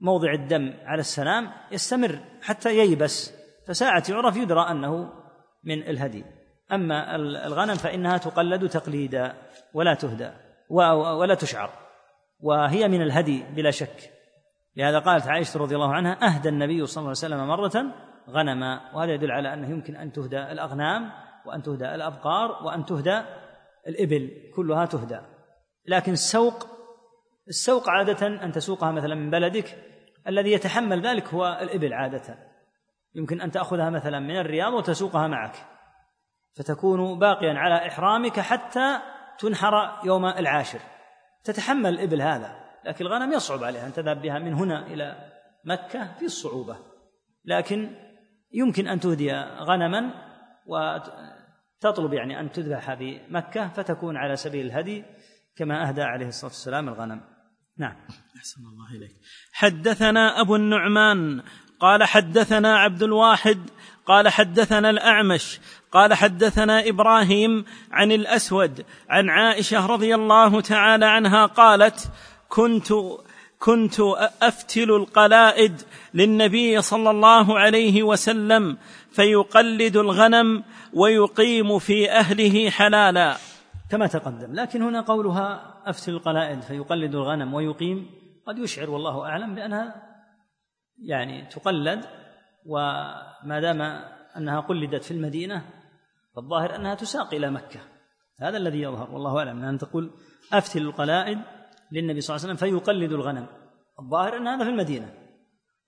موضع 0.00 0.32
الدم 0.32 0.74
على 0.84 1.00
السنام 1.00 1.50
يستمر 1.72 2.18
حتى 2.42 2.78
ييبس 2.78 3.32
فساعة 3.68 4.04
يعرف 4.10 4.36
يدرى 4.36 4.70
أنه 4.70 5.12
من 5.64 5.82
الهدي. 5.82 6.24
أما 6.72 7.16
الغنم 7.16 7.74
فإنها 7.74 8.18
تقلد 8.18 8.68
تقليدا 8.68 9.34
ولا 9.74 9.94
تهدى 9.94 10.30
ولا 11.18 11.34
تشعر 11.34 11.70
وهي 12.40 12.88
من 12.88 13.02
الهدي 13.02 13.44
بلا 13.56 13.70
شك. 13.70 14.10
لهذا 14.76 14.98
قالت 14.98 15.26
عائشة 15.26 15.60
رضي 15.60 15.74
الله 15.74 15.94
عنها 15.94 16.26
أهدى 16.26 16.48
النبي 16.48 16.86
صلى 16.86 17.02
الله 17.02 17.08
عليه 17.08 17.34
وسلم 17.34 17.48
مرة 17.48 17.94
غنما 18.30 18.94
وهذا 18.94 19.12
يدل 19.12 19.30
على 19.30 19.54
أنه 19.54 19.70
يمكن 19.70 19.96
أن 19.96 20.12
تهدى 20.12 20.38
الأغنام 20.38 21.10
وأن 21.46 21.62
تهدى 21.62 21.94
الأبقار 21.94 22.64
وأن 22.64 22.84
تهدى 22.84 23.22
الإبل 23.88 24.30
كلها 24.56 24.86
تهدى. 24.86 25.20
لكن 25.86 26.12
السوق 26.12 26.66
السوق 27.48 27.88
عادة 27.88 28.26
أن 28.26 28.52
تسوقها 28.52 28.92
مثلا 28.92 29.14
من 29.14 29.30
بلدك 29.30 29.78
الذي 30.26 30.52
يتحمل 30.52 31.06
ذلك 31.06 31.28
هو 31.34 31.58
الإبل 31.62 31.92
عادة. 31.92 32.38
يمكن 33.14 33.40
أن 33.40 33.50
تأخذها 33.50 33.90
مثلا 33.90 34.20
من 34.20 34.36
الرياض 34.36 34.72
وتسوقها 34.72 35.26
معك. 35.26 35.56
فتكون 36.56 37.18
باقيا 37.18 37.54
على 37.54 37.88
إحرامك 37.88 38.40
حتى 38.40 38.98
تنحر 39.38 40.00
يوم 40.04 40.26
العاشر. 40.26 40.78
تتحمل 41.44 41.86
الإبل 41.86 42.22
هذا 42.22 42.62
لكن 42.84 43.06
الغنم 43.06 43.32
يصعب 43.32 43.64
عليها 43.64 43.86
أن 43.86 43.92
تذهب 43.92 44.22
بها 44.22 44.38
من 44.38 44.54
هنا 44.54 44.86
إلى 44.86 45.32
مكة 45.64 46.14
في 46.18 46.24
الصعوبة. 46.24 46.76
لكن 47.44 47.96
يمكن 48.52 48.88
أن 48.88 49.00
تهدي 49.00 49.32
غنما 49.60 50.10
وتطلب 50.66 52.12
يعني 52.12 52.40
أن 52.40 52.50
تذبح 52.50 52.94
بمكة 52.94 53.68
فتكون 53.68 54.16
على 54.16 54.36
سبيل 54.36 54.66
الهدي 54.66 55.04
كما 55.56 55.88
أهدى 55.88 56.02
عليه 56.02 56.26
الصلاة 56.26 56.50
والسلام 56.50 56.88
الغنم. 56.88 57.31
نعم. 57.78 57.94
أحسن 58.36 58.60
الله 58.60 58.96
إليك. 58.96 59.16
حدثنا 59.52 60.40
أبو 60.40 60.56
النعمان 60.56 61.42
قال 61.80 62.04
حدثنا 62.04 62.78
عبد 62.78 63.02
الواحد 63.02 63.58
قال 64.06 64.28
حدثنا 64.28 64.90
الأعمش 64.90 65.60
قال 65.92 66.14
حدثنا 66.14 66.88
إبراهيم 66.88 67.64
عن 67.92 68.12
الأسود 68.12 68.84
عن 69.08 69.30
عائشة 69.30 69.86
رضي 69.86 70.14
الله 70.14 70.60
تعالى 70.60 71.06
عنها 71.06 71.46
قالت 71.46 72.10
كنت 72.48 72.92
كنت 73.58 74.00
أفتل 74.42 74.90
القلائد 74.90 75.82
للنبي 76.14 76.82
صلى 76.82 77.10
الله 77.10 77.58
عليه 77.58 78.02
وسلم 78.02 78.76
فيقلد 79.12 79.96
الغنم 79.96 80.64
ويقيم 80.92 81.78
في 81.78 82.10
أهله 82.10 82.70
حلالا. 82.70 83.36
كما 83.92 84.06
تقدم. 84.06 84.52
لكن 84.52 84.82
هنا 84.82 85.00
قولها 85.00 85.74
افتل 85.86 86.12
القلائد 86.12 86.60
فيقلد 86.60 87.14
الغنم 87.14 87.54
ويقيم. 87.54 88.10
قد 88.46 88.58
يشعر 88.58 88.90
والله 88.90 89.26
أعلم 89.26 89.54
بأنها 89.54 90.02
يعني 90.98 91.46
تقلد 91.46 92.04
وما 92.66 93.60
دام 93.60 93.82
أنها 94.36 94.60
قلدت 94.60 95.04
في 95.04 95.10
المدينة 95.10 95.64
فالظاهر 96.36 96.76
أنها 96.76 96.94
تساق 96.94 97.34
إلى 97.34 97.50
مكة. 97.50 97.80
هذا 98.40 98.56
الذي 98.56 98.80
يظهر 98.80 99.10
والله 99.10 99.38
أعلم. 99.38 99.64
ان 99.64 99.78
تقول 99.78 100.10
افتل 100.52 100.82
القلائد 100.82 101.38
للنبي 101.92 102.20
صلى 102.20 102.36
الله 102.36 102.46
عليه 102.46 102.54
وسلم 102.54 102.70
فيقلد 102.70 103.12
الغنم. 103.12 103.46
الظاهر 104.00 104.36
أن 104.36 104.48
هذا 104.48 104.64
في 104.64 104.70
المدينة 104.70 105.14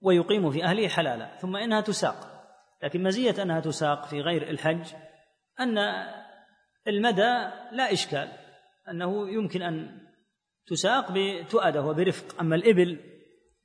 ويقيم 0.00 0.50
في 0.50 0.64
أهله 0.64 0.88
حلالا 0.88 1.36
ثم 1.36 1.56
إنها 1.56 1.80
تساق. 1.80 2.16
لكن 2.82 3.02
مزية 3.02 3.42
أنها 3.42 3.60
تساق 3.60 4.06
في 4.06 4.20
غير 4.20 4.50
الحج 4.50 4.92
أن 5.60 5.78
المدى 6.88 7.50
لا 7.72 7.92
إشكال 7.92 8.28
أنه 8.90 9.30
يمكن 9.30 9.62
أن 9.62 10.00
تساق 10.66 11.12
بتؤدة 11.12 11.82
وبرفق. 11.82 12.40
أما 12.40 12.56
الإبل 12.56 13.00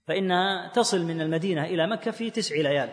فإنها 0.08 0.72
تصل 0.74 1.06
من 1.06 1.22
المدينة 1.22 1.66
إلى 1.66 1.88
مكة 1.88 2.12
في 2.12 2.30
تسع 2.30 2.56
ليال. 2.56 2.90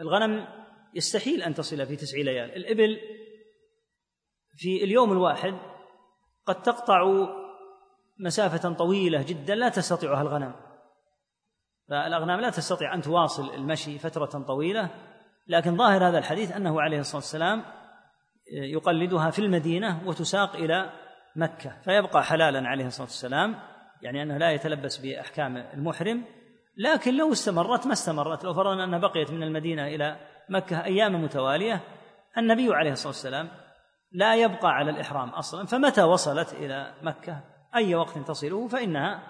الغنم 0.00 0.46
يستحيل 0.94 1.42
أن 1.42 1.54
تصل 1.54 1.86
في 1.86 1.96
تسع 1.96 2.18
ليال. 2.18 2.56
الإبل 2.56 3.00
في 4.56 4.84
اليوم 4.84 5.12
الواحد 5.12 5.54
قد 6.46 6.62
تقطع 6.62 7.04
مسافة 8.18 8.72
طويلة 8.72 9.22
جدا 9.22 9.54
لا 9.54 9.68
تستطيعها 9.68 10.22
الغنم. 10.22 10.54
فالأغنام 11.88 12.40
لا 12.40 12.50
تستطيع 12.50 12.94
أن 12.94 13.02
تواصل 13.02 13.54
المشي 13.54 13.98
فترة 13.98 14.42
طويلة 14.42 14.90
لكن 15.46 15.76
ظاهر 15.76 16.08
هذا 16.08 16.18
الحديث 16.18 16.52
أنه 16.52 16.80
عليه 16.80 17.00
الصلاة 17.00 17.16
والسلام 17.16 17.81
يقلدها 18.52 19.30
في 19.30 19.38
المدينة 19.38 20.08
وتساق 20.08 20.56
إلى 20.56 20.90
مكة 21.36 21.80
فيبقى 21.84 22.24
حلالا 22.24 22.68
عليه 22.68 22.86
الصلاة 22.86 23.06
والسلام 23.06 23.56
يعني 24.02 24.22
أنه 24.22 24.38
لا 24.38 24.50
يتلبس 24.50 24.96
بأحكام 24.96 25.56
المحرم 25.56 26.24
لكن 26.76 27.16
لو 27.16 27.32
استمرت 27.32 27.86
ما 27.86 27.92
استمرت 27.92 28.44
لو 28.44 28.54
فرضنا 28.54 28.84
أنها 28.84 28.98
بقيت 28.98 29.30
من 29.30 29.42
المدينة 29.42 29.86
إلى 29.86 30.16
مكة 30.48 30.84
أيام 30.84 31.24
متوالية 31.24 31.80
النبي 32.38 32.74
عليه 32.74 32.92
الصلاة 32.92 33.08
والسلام 33.08 33.48
لا 34.12 34.34
يبقى 34.34 34.68
على 34.68 34.90
الإحرام 34.90 35.28
أصلا 35.28 35.66
فمتى 35.66 36.02
وصلت 36.02 36.52
إلى 36.52 36.94
مكة؟ 37.02 37.40
أي 37.74 37.94
وقت 37.94 38.18
تصله؟ 38.18 38.68
فإنها 38.68 39.22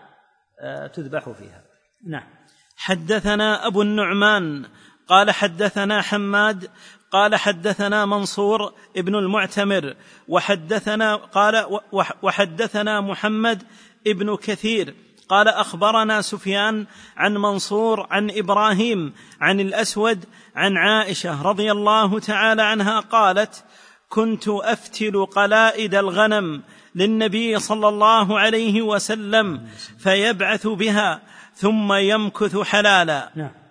آه، 0.60 0.86
تذبح 0.86 1.30
فيها. 1.30 1.62
نعم. 2.06 2.28
حدثنا 2.76 3.66
أبو 3.66 3.82
النعمان 3.82 4.66
قال 5.08 5.30
حدثنا 5.30 6.00
حماد 6.00 6.70
قال 7.12 7.36
حدثنا 7.36 8.06
منصور 8.06 8.72
ابن 8.96 9.14
المعتمر 9.14 9.94
وحدثنا 10.28 11.16
قال 11.16 11.80
وحدثنا 12.22 13.00
محمد 13.00 13.62
ابن 14.06 14.36
كثير. 14.36 14.94
قال 15.28 15.48
أخبرنا 15.48 16.22
سفيان 16.22 16.86
عن 17.16 17.34
منصور 17.34 18.06
عن 18.10 18.30
إبراهيم 18.30 19.12
عن 19.40 19.60
الأسود 19.60 20.24
عن 20.56 20.76
عائشة 20.76 21.42
رضي 21.42 21.72
الله 21.72 22.18
تعالى 22.18 22.62
عنها 22.62 23.00
قالت 23.00 23.64
كنت 24.08 24.48
أفتل 24.48 25.26
قلائد 25.26 25.94
الغنم 25.94 26.62
للنبي 26.94 27.58
صلى 27.58 27.88
الله 27.88 28.38
عليه 28.38 28.82
وسلم 28.82 29.68
فيبعث 29.98 30.66
بها 30.66 31.20
ثم 31.54 31.92
يمكث 31.92 32.58
حلالا. 32.58 33.30
نعم. 33.36 33.61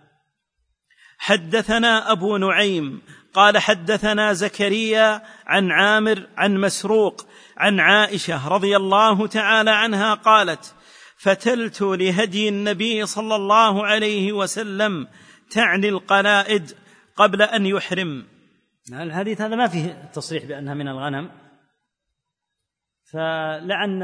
حدثنا 1.21 2.12
أبو 2.12 2.38
نعيم 2.38 3.01
قال 3.34 3.57
حدثنا 3.57 4.34
زكريا 4.34 5.21
عن 5.45 5.71
عامر 5.71 6.27
عن 6.38 6.57
مسروق 6.57 7.25
عن 7.57 7.79
عائشة 7.79 8.47
رضي 8.47 8.75
الله 8.75 9.27
تعالى 9.27 9.71
عنها 9.71 10.13
قالت 10.13 10.75
فتلت 11.17 11.81
لهدي 11.81 12.49
النبي 12.49 13.05
صلى 13.05 13.36
الله 13.36 13.86
عليه 13.86 14.34
وسلم 14.34 15.07
تعني 15.51 15.89
القلائد 15.89 16.71
قبل 17.15 17.41
أن 17.41 17.65
يحرم. 17.65 18.25
الحديث 18.93 19.41
هذا 19.41 19.55
ما 19.55 19.67
فيه 19.67 20.10
تصريح 20.13 20.45
بأنها 20.45 20.73
من 20.73 20.88
الغنم. 20.88 21.31
فلعن 23.12 24.03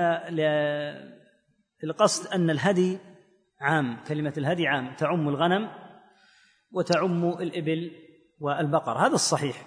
القصد 1.84 2.28
أن 2.28 2.50
الهدي 2.50 2.98
عام 3.62 3.98
كلمة 4.08 4.34
الهدي 4.38 4.68
عام 4.68 4.96
تعم 4.96 5.30
الغنم 5.30 5.87
وتعم 6.78 7.30
الإبل 7.30 7.92
والبقر. 8.40 8.98
هذا 8.98 9.16
الصحيح. 9.16 9.66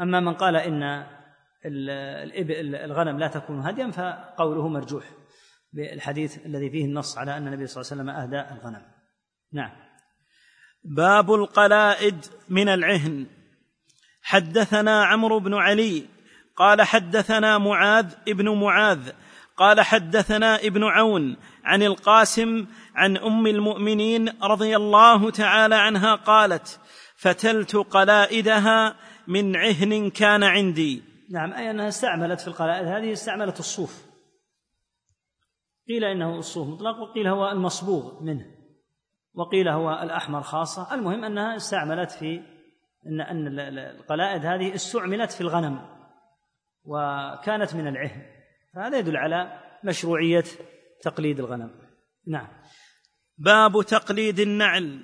أما 0.00 0.20
من 0.20 0.34
قال 0.34 0.56
إن 0.56 1.06
الغنم 2.84 3.18
لا 3.18 3.28
تكون 3.28 3.60
هديا 3.60 3.90
فقوله 3.90 4.68
مرجوح 4.68 5.04
بالحديث 5.72 6.46
الذي 6.46 6.70
فيه 6.70 6.84
النص 6.84 7.18
على 7.18 7.36
أن 7.36 7.46
النبي 7.46 7.66
صلى 7.66 7.80
الله 7.80 7.92
عليه 7.92 8.02
وسلم 8.02 8.10
أهدى 8.10 8.54
الغنم. 8.54 8.82
نعم. 9.52 9.70
باب 10.84 11.34
القلائد 11.34 12.24
من 12.48 12.68
العهن. 12.68 13.26
حدثنا 14.22 15.04
عمرو 15.04 15.40
بن 15.40 15.54
علي 15.54 16.06
قال 16.56 16.82
حدثنا 16.82 17.58
معاذ 17.58 18.14
ابن 18.28 18.48
معاذ 18.48 19.12
قال 19.56 19.80
حدثنا 19.80 20.56
ابن 20.56 20.84
عون 20.84 21.36
عن 21.64 21.82
القاسم 21.82 22.66
عن 22.94 23.16
أم 23.16 23.46
المؤمنين 23.46 24.28
رضي 24.42 24.76
الله 24.76 25.30
تعالى 25.30 25.74
عنها 25.74 26.14
قالت 26.14 26.80
فتلت 27.16 27.76
قلائدها 27.76 28.96
من 29.28 29.56
عهن 29.56 30.10
كان 30.10 30.42
عندي. 30.42 31.02
نعم 31.30 31.52
أي 31.52 31.70
أنها 31.70 31.88
استعملت 31.88 32.40
في 32.40 32.48
القلائد. 32.48 32.86
هذه 32.86 33.12
استعملت 33.12 33.58
الصوف. 33.58 34.06
قيل 35.88 36.04
إنه 36.04 36.38
الصوف 36.38 36.68
مطلق 36.68 36.98
وقيل 36.98 37.26
هو 37.26 37.50
المصبوغ 37.50 38.22
منه. 38.22 38.46
وقيل 39.34 39.68
هو 39.68 40.02
الأحمر 40.02 40.42
خاصة. 40.42 40.94
المهم 40.94 41.24
أنها 41.24 41.56
استعملت 41.56 42.10
في 42.10 42.42
ان 43.06 43.20
إن 43.20 43.58
القلائد 43.78 44.46
هذه 44.46 44.74
استعملت 44.74 45.32
في 45.32 45.40
الغنم 45.40 45.80
وكانت 46.84 47.74
من 47.74 47.88
العهن. 47.88 48.31
فهذا 48.74 48.98
يدل 48.98 49.16
على 49.16 49.60
مشروعية 49.84 50.44
تقليد 51.02 51.40
الغنم. 51.40 51.70
نعم. 52.26 52.48
باب 53.38 53.82
تقليد 53.82 54.40
النعل. 54.40 55.00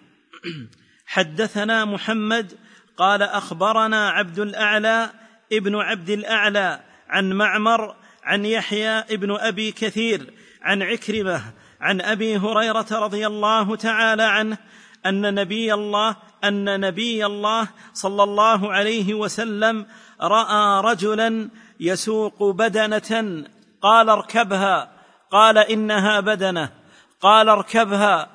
حدثنا 1.07 1.85
محمد 1.85 2.53
قال 2.97 3.23
أخبرنا 3.23 4.09
عبد 4.09 4.39
الأعلى 4.39 5.11
ابن 5.53 5.77
عبد 5.77 6.11
الأعلى 6.11 6.81
عن 7.09 7.33
معمر 7.33 7.97
عن 8.23 8.45
يحيى 8.45 8.99
ابن 8.99 9.37
أبي 9.37 9.73
كثير 9.73 10.33
عن 10.63 10.83
عكرمة 10.83 11.43
عن 11.81 12.01
أبي 12.01 12.37
هريرة 12.37 12.87
رضي 12.91 13.27
الله 13.27 13.77
تعالى 13.77 14.23
عنه 14.23 14.59
أن 15.07 15.35
نبي 15.35 15.75
الله 15.75 16.17
أن 16.45 16.81
نبي 16.81 17.27
الله 17.27 17.69
صلى 17.93 18.23
الله 18.23 18.73
عليه 18.73 19.15
وسلم 19.15 19.87
رأى 20.21 20.83
رجلا 20.93 21.51
يسوق 21.81 22.43
بدنة 22.51 23.45
قال 23.83 24.11
اركبها. 24.11 24.93
قال 25.31 25.59
إنها 25.59 26.21
بدنة. 26.21 26.73
قال 27.21 27.49
اركبها. 27.49 28.29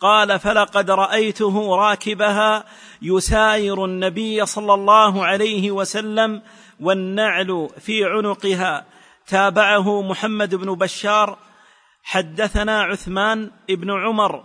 قال 0.00 0.38
فلقد 0.38 0.90
رأيته 0.90 1.76
راكبها 1.76 2.64
يساير 3.02 3.84
النبي 3.84 4.46
صلى 4.46 4.74
الله 4.74 5.24
عليه 5.24 5.70
وسلم 5.70 6.42
والنعل 6.80 7.68
في 7.78 8.04
عنقها. 8.04 8.84
تابعه 9.26 10.02
محمد 10.02 10.54
بن 10.54 10.74
بشار. 10.74 11.38
حدثنا 12.02 12.82
عثمان 12.82 13.50
بن 13.68 13.90
عمر. 13.90 14.44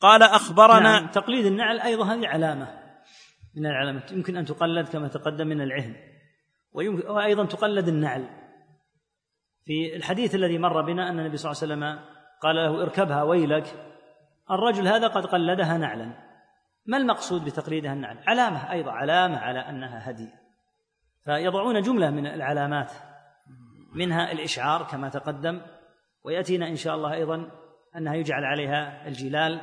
قال 0.00 0.22
أخبرنا 0.22 0.80
نعم 0.80 1.06
تقليد 1.06 1.46
النعل 1.46 1.80
أيضا 1.80 2.04
هذه 2.04 2.26
علامة. 2.26 2.80
من 3.56 3.66
العلامات 3.66 4.12
يمكن 4.12 4.36
أن 4.36 4.44
تقلد 4.44 4.88
كما 4.88 5.08
تقدم 5.08 5.46
من 5.46 5.60
العهن. 5.60 5.96
وأيضا 7.08 7.44
تقلد 7.44 7.88
النعل. 7.88 8.39
في 9.70 9.96
الحديث 9.96 10.34
الذي 10.34 10.58
مر 10.58 10.82
بنا 10.82 11.10
أن 11.10 11.18
النبي 11.18 11.36
صلى 11.36 11.52
الله 11.52 11.62
عليه 11.62 11.72
وسلم 11.74 12.06
قال 12.42 12.56
له 12.56 12.82
اركبها 12.82 13.22
ويلك 13.22 13.64
الرجل 14.50 14.88
هذا 14.88 15.06
قد 15.06 15.26
قلدها 15.26 15.78
نعلا. 15.78 16.12
ما 16.86 16.96
المقصود 16.96 17.44
بتقليدها 17.44 17.92
النعل؟ 17.92 18.18
علامة 18.26 18.72
أيضا 18.72 18.92
علامة 18.92 19.38
على 19.38 19.58
أنها 19.58 20.10
هدي 20.10 20.28
فيضعون 21.24 21.80
جملة 21.80 22.10
من 22.10 22.26
العلامات 22.26 22.92
منها 23.94 24.32
الإشعار 24.32 24.82
كما 24.82 25.08
تقدم 25.08 25.62
ويأتينا 26.24 26.68
إن 26.68 26.76
شاء 26.76 26.94
الله 26.94 27.14
أيضا 27.14 27.50
أنها 27.96 28.14
يجعل 28.14 28.44
عليها 28.44 29.08
الجلال 29.08 29.60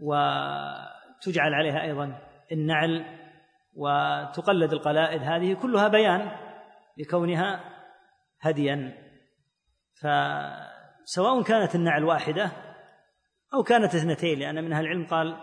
وتجعل 0.00 1.54
عليها 1.54 1.82
أيضا 1.82 2.18
النعل 2.52 3.04
وتقلد 3.74 4.72
القلائد. 4.72 5.22
هذه 5.22 5.54
كلها 5.54 5.88
بيان 5.88 6.30
لكونها 6.96 7.60
هديا. 8.40 9.07
فسواء 10.00 11.42
كانت 11.42 11.74
النعل 11.74 12.04
واحدة 12.04 12.52
أو 13.54 13.62
كانت 13.62 13.94
اثنتين 13.94 14.38
لأن 14.38 14.64
من 14.64 14.72
أهل 14.72 14.84
العلم 14.84 15.06
قال 15.06 15.36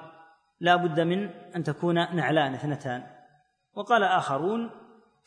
لا 0.60 0.76
بد 0.76 1.00
من 1.00 1.30
أن 1.56 1.64
تكون 1.64 1.96
نعلان 1.96 2.54
اثنتان. 2.54 3.04
وقال 3.74 4.04
آخرون 4.04 4.72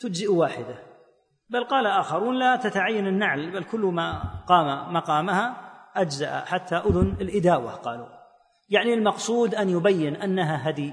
تجزئ 0.00 0.32
واحدة. 0.32 0.74
بل 1.50 1.64
قال 1.64 1.86
آخرون 1.86 2.38
لا 2.38 2.56
تتعين 2.56 3.06
النعل 3.06 3.50
بل 3.50 3.64
كل 3.64 3.80
ما 3.80 4.22
قام 4.46 4.92
مقامها 4.92 5.56
أجزأ 5.96 6.40
حتى 6.40 6.76
أذن 6.76 7.16
الإداوة 7.20 7.70
قالوا. 7.70 8.08
يعني 8.68 8.94
المقصود 8.94 9.54
أن 9.54 9.68
يبين 9.68 10.16
أنها 10.16 10.70
هدي. 10.70 10.92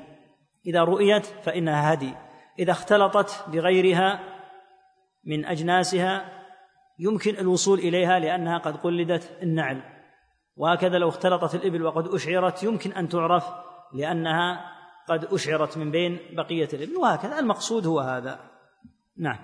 إذا 0.66 0.84
رؤيت 0.84 1.26
فإنها 1.26 1.94
هدي. 1.94 2.14
إذا 2.60 2.72
اختلطت 2.72 3.46
بغيرها 3.50 4.20
من 5.26 5.46
أجناسها 5.46 6.35
يمكن 7.00 7.38
الوصول 7.38 7.80
إليها 7.80 8.20
لأنها 8.20 8.58
قد 8.58 8.78
قلدت 8.78 9.38
النعل. 9.42 9.84
وهكذا 10.56 10.98
لو 10.98 11.10
اختلطت 11.10 11.56
الإبل 11.56 11.84
وقد 11.84 12.08
أشعرت 12.08 12.64
يمكن 12.64 12.92
أن 12.92 13.10
تعرف 13.10 13.44
لأنها 13.94 14.72
قد 15.10 15.26
أشعرت 15.26 15.78
من 15.78 15.92
بين 15.92 16.20
بقية 16.32 16.70
الإبل. 16.74 16.96
وهكذا 16.96 17.40
المقصود 17.40 17.88
هو 17.88 18.00
هذا. 18.00 18.40
نعم. 19.18 19.40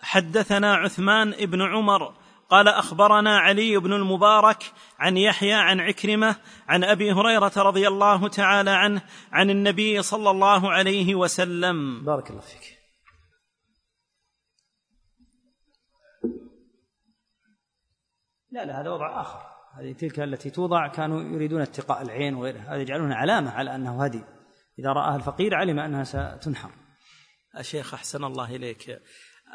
حدثنا 0.00 0.74
عثمان 0.74 1.30
بن 1.30 1.62
عمر 1.62 2.14
قال 2.50 2.68
أخبرنا 2.68 3.38
علي 3.38 3.76
بن 3.76 3.92
المبارك 3.92 4.72
عن 4.98 5.16
يحيى 5.16 5.52
عن 5.52 5.80
عكرمة 5.80 6.36
عن 6.68 6.84
أبي 6.84 7.12
هريرة 7.12 7.52
رضي 7.56 7.88
الله 7.88 8.28
تعالى 8.28 8.70
عنه 8.70 9.02
عن 9.32 9.50
النبي 9.50 10.02
صلى 10.02 10.30
الله 10.30 10.70
عليه 10.72 11.14
وسلم. 11.14 12.04
بارك 12.04 12.30
الله 12.30 12.40
فيك. 12.40 12.81
لا 18.52 18.64
لا 18.64 18.80
هذا 18.80 18.90
وضع 18.90 19.20
آخر. 19.20 19.40
هذه 19.74 19.92
تلك 19.92 20.20
التي 20.20 20.50
توضع 20.50 20.88
كانوا 20.88 21.22
يريدون 21.22 21.60
اتقاء 21.60 22.02
العين 22.02 22.34
وغيرها. 22.34 22.74
هذا 22.74 22.80
يجعلونها 22.80 23.16
علامة 23.16 23.50
على 23.50 23.74
أنه 23.74 24.04
هدي. 24.04 24.24
إذا 24.78 24.92
رآها 24.92 25.16
الفقير 25.16 25.54
علم 25.54 25.78
أنها 25.78 26.04
ستنحر. 26.04 26.70
الشيخ 27.58 27.94
أحسن 27.94 28.24
الله 28.24 28.56
إليك. 28.56 29.02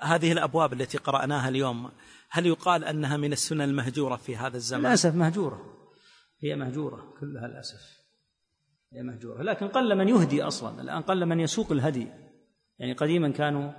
هذه 0.02 0.32
الأبواب 0.32 0.74
التي 0.74 0.98
قرأناها 0.98 1.50
اليوم 1.50 1.92
هل 2.30 2.46
يقال 2.46 2.84
أنها 2.84 3.18
من 3.18 3.32
السنن 3.32 3.62
المهجورة 3.62 4.16
في 4.16 4.36
هذا 4.36 4.58
الزمان؟ 4.58 4.86
للأسف 4.86 5.16
مهجورة. 5.16 5.78
هي 6.44 6.56
مهجورة 6.56 7.14
كلها 7.20 7.48
للأسف. 7.48 7.98
هي 8.94 9.02
مهجورة. 9.02 9.44
لكن 9.44 9.68
قل 9.68 9.96
من 9.96 10.08
يهدي 10.08 10.44
أصلا. 10.44 10.82
الآن 10.82 11.02
قل 11.02 11.26
من 11.26 11.40
يسوق 11.40 11.72
الهدي. 11.72 12.08
يعني 12.80 12.94
قديما 12.94 13.32
كانوا 13.32 13.72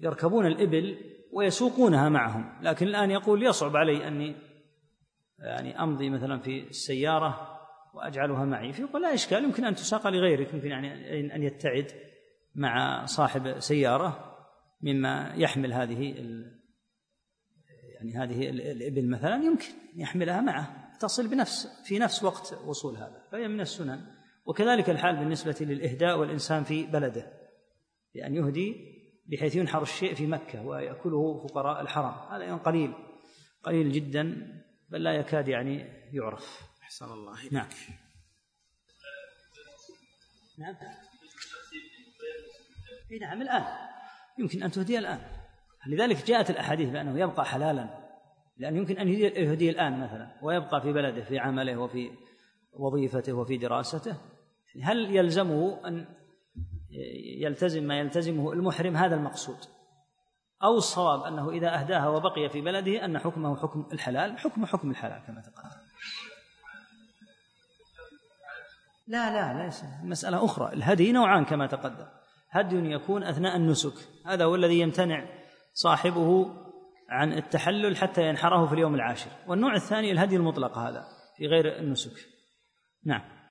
يركبون 0.00 0.46
الإبل 0.46 1.17
ويسوقونها 1.38 2.08
معهم. 2.08 2.62
لكن 2.62 2.86
الآن 2.86 3.10
يقول 3.10 3.42
يصعب 3.42 3.76
علي 3.76 4.08
أني 4.08 4.36
يعني 5.38 5.82
أمضي 5.82 6.10
مثلا 6.10 6.40
في 6.40 6.68
السيارة 6.68 7.58
وأجعلها 7.94 8.44
معي. 8.44 8.72
فيقول 8.72 9.02
لا 9.02 9.14
إشكال 9.14 9.44
يمكن 9.44 9.64
أن 9.64 9.74
تساق 9.74 10.08
لغيرك 10.08 10.54
يمكن 10.54 10.68
يعني 10.68 11.34
أن 11.34 11.42
يتعد 11.42 11.86
مع 12.54 13.04
صاحب 13.04 13.58
سيارة 13.58 14.36
مما 14.82 15.34
يحمل 15.36 15.72
هذه 15.72 16.14
يعني 17.94 18.16
هذه 18.16 18.48
الإبل 18.50 19.10
مثلا 19.10 19.44
يمكن 19.44 19.68
يحملها 19.96 20.40
معه 20.40 20.88
تصل 21.00 21.28
بنفس 21.28 21.82
في 21.84 21.98
نفس 21.98 22.24
وقت 22.24 22.60
وصول 22.66 22.96
هذا 22.96 23.22
فهي 23.32 23.48
من 23.48 23.60
السنن. 23.60 24.00
وكذلك 24.46 24.90
الحال 24.90 25.16
بالنسبة 25.16 25.56
للإهداء 25.60 26.18
والإنسان 26.18 26.64
في 26.64 26.86
بلده 26.86 27.32
بأن 28.14 28.34
يهدي 28.34 28.97
بحيث 29.28 29.56
ينحر 29.56 29.82
الشيء 29.82 30.14
في 30.14 30.26
مكة 30.26 30.66
ويأكله 30.66 31.46
فقراء 31.46 31.80
الحرم 31.80 32.14
هذا 32.30 32.44
يعني 32.44 32.60
قليل 32.60 32.94
قليل 33.62 33.92
جدا 33.92 34.54
بل 34.88 35.02
لا 35.02 35.12
يكاد 35.12 35.48
يعني 35.48 35.86
يعرف. 36.12 36.60
أحسن 36.82 37.12
الله 37.12 37.40
إليك. 37.40 37.52
نعم. 37.52 37.68
نعم. 40.58 40.76
إي 43.10 43.18
نعم 43.18 43.42
الآن. 43.42 43.64
يمكن 44.38 44.62
أن 44.62 44.70
تهدي 44.70 44.98
الآن. 44.98 45.20
لذلك 45.86 46.26
جاءت 46.26 46.50
الأحاديث 46.50 46.90
بأنه 46.90 47.20
يبقى 47.20 47.44
حلالا. 47.44 48.08
لأن 48.56 48.76
يمكن 48.76 48.98
أن 48.98 49.08
يهدي 49.08 49.70
الآن 49.70 50.00
مثلا 50.00 50.38
ويبقى 50.42 50.82
في 50.82 50.92
بلده 50.92 51.24
في 51.24 51.38
عمله 51.38 51.76
وفي 51.76 52.10
وظيفته 52.72 53.32
وفي 53.32 53.56
دراسته. 53.56 54.16
هل 54.82 55.16
يلزمه 55.16 55.88
أن 55.88 56.06
يلتزم 57.40 57.84
ما 57.84 57.98
يلتزمه 57.98 58.52
المحرم 58.52 58.96
هذا 58.96 59.14
المقصود. 59.14 59.58
أو 60.62 60.76
الصواب 60.76 61.22
أنه 61.22 61.50
إذا 61.50 61.80
أهداها 61.80 62.08
وبقي 62.08 62.48
في 62.48 62.60
بلده 62.60 63.04
أن 63.04 63.18
حكمه 63.18 63.56
حكم 63.56 63.88
الحلال 63.92 64.38
حكم 64.38 64.66
حكم 64.66 64.90
الحلال 64.90 65.22
كما 65.26 65.40
تقدم 65.40 65.88
لا 69.08 69.30
لا 69.30 69.64
ليس. 69.64 69.84
مسألة 70.02 70.44
أخرى 70.44 70.72
الهدي 70.72 71.12
نوعان 71.12 71.44
كما 71.44 71.66
تقدم. 71.66 72.06
هدي 72.50 72.76
يكون 72.76 73.24
أثناء 73.24 73.56
النسك. 73.56 74.08
هذا 74.26 74.44
هو 74.44 74.54
الذي 74.54 74.80
يمتنع 74.80 75.28
صاحبه 75.72 76.50
عن 77.10 77.32
التحلل 77.32 77.96
حتى 77.96 78.28
ينحره 78.28 78.66
في 78.66 78.72
اليوم 78.72 78.94
العاشر. 78.94 79.30
والنوع 79.46 79.74
الثاني 79.74 80.12
الهدي 80.12 80.36
المطلق 80.36 80.78
هذا 80.78 81.04
في 81.36 81.46
غير 81.46 81.78
النسك. 81.78 82.28
نعم. 83.04 83.37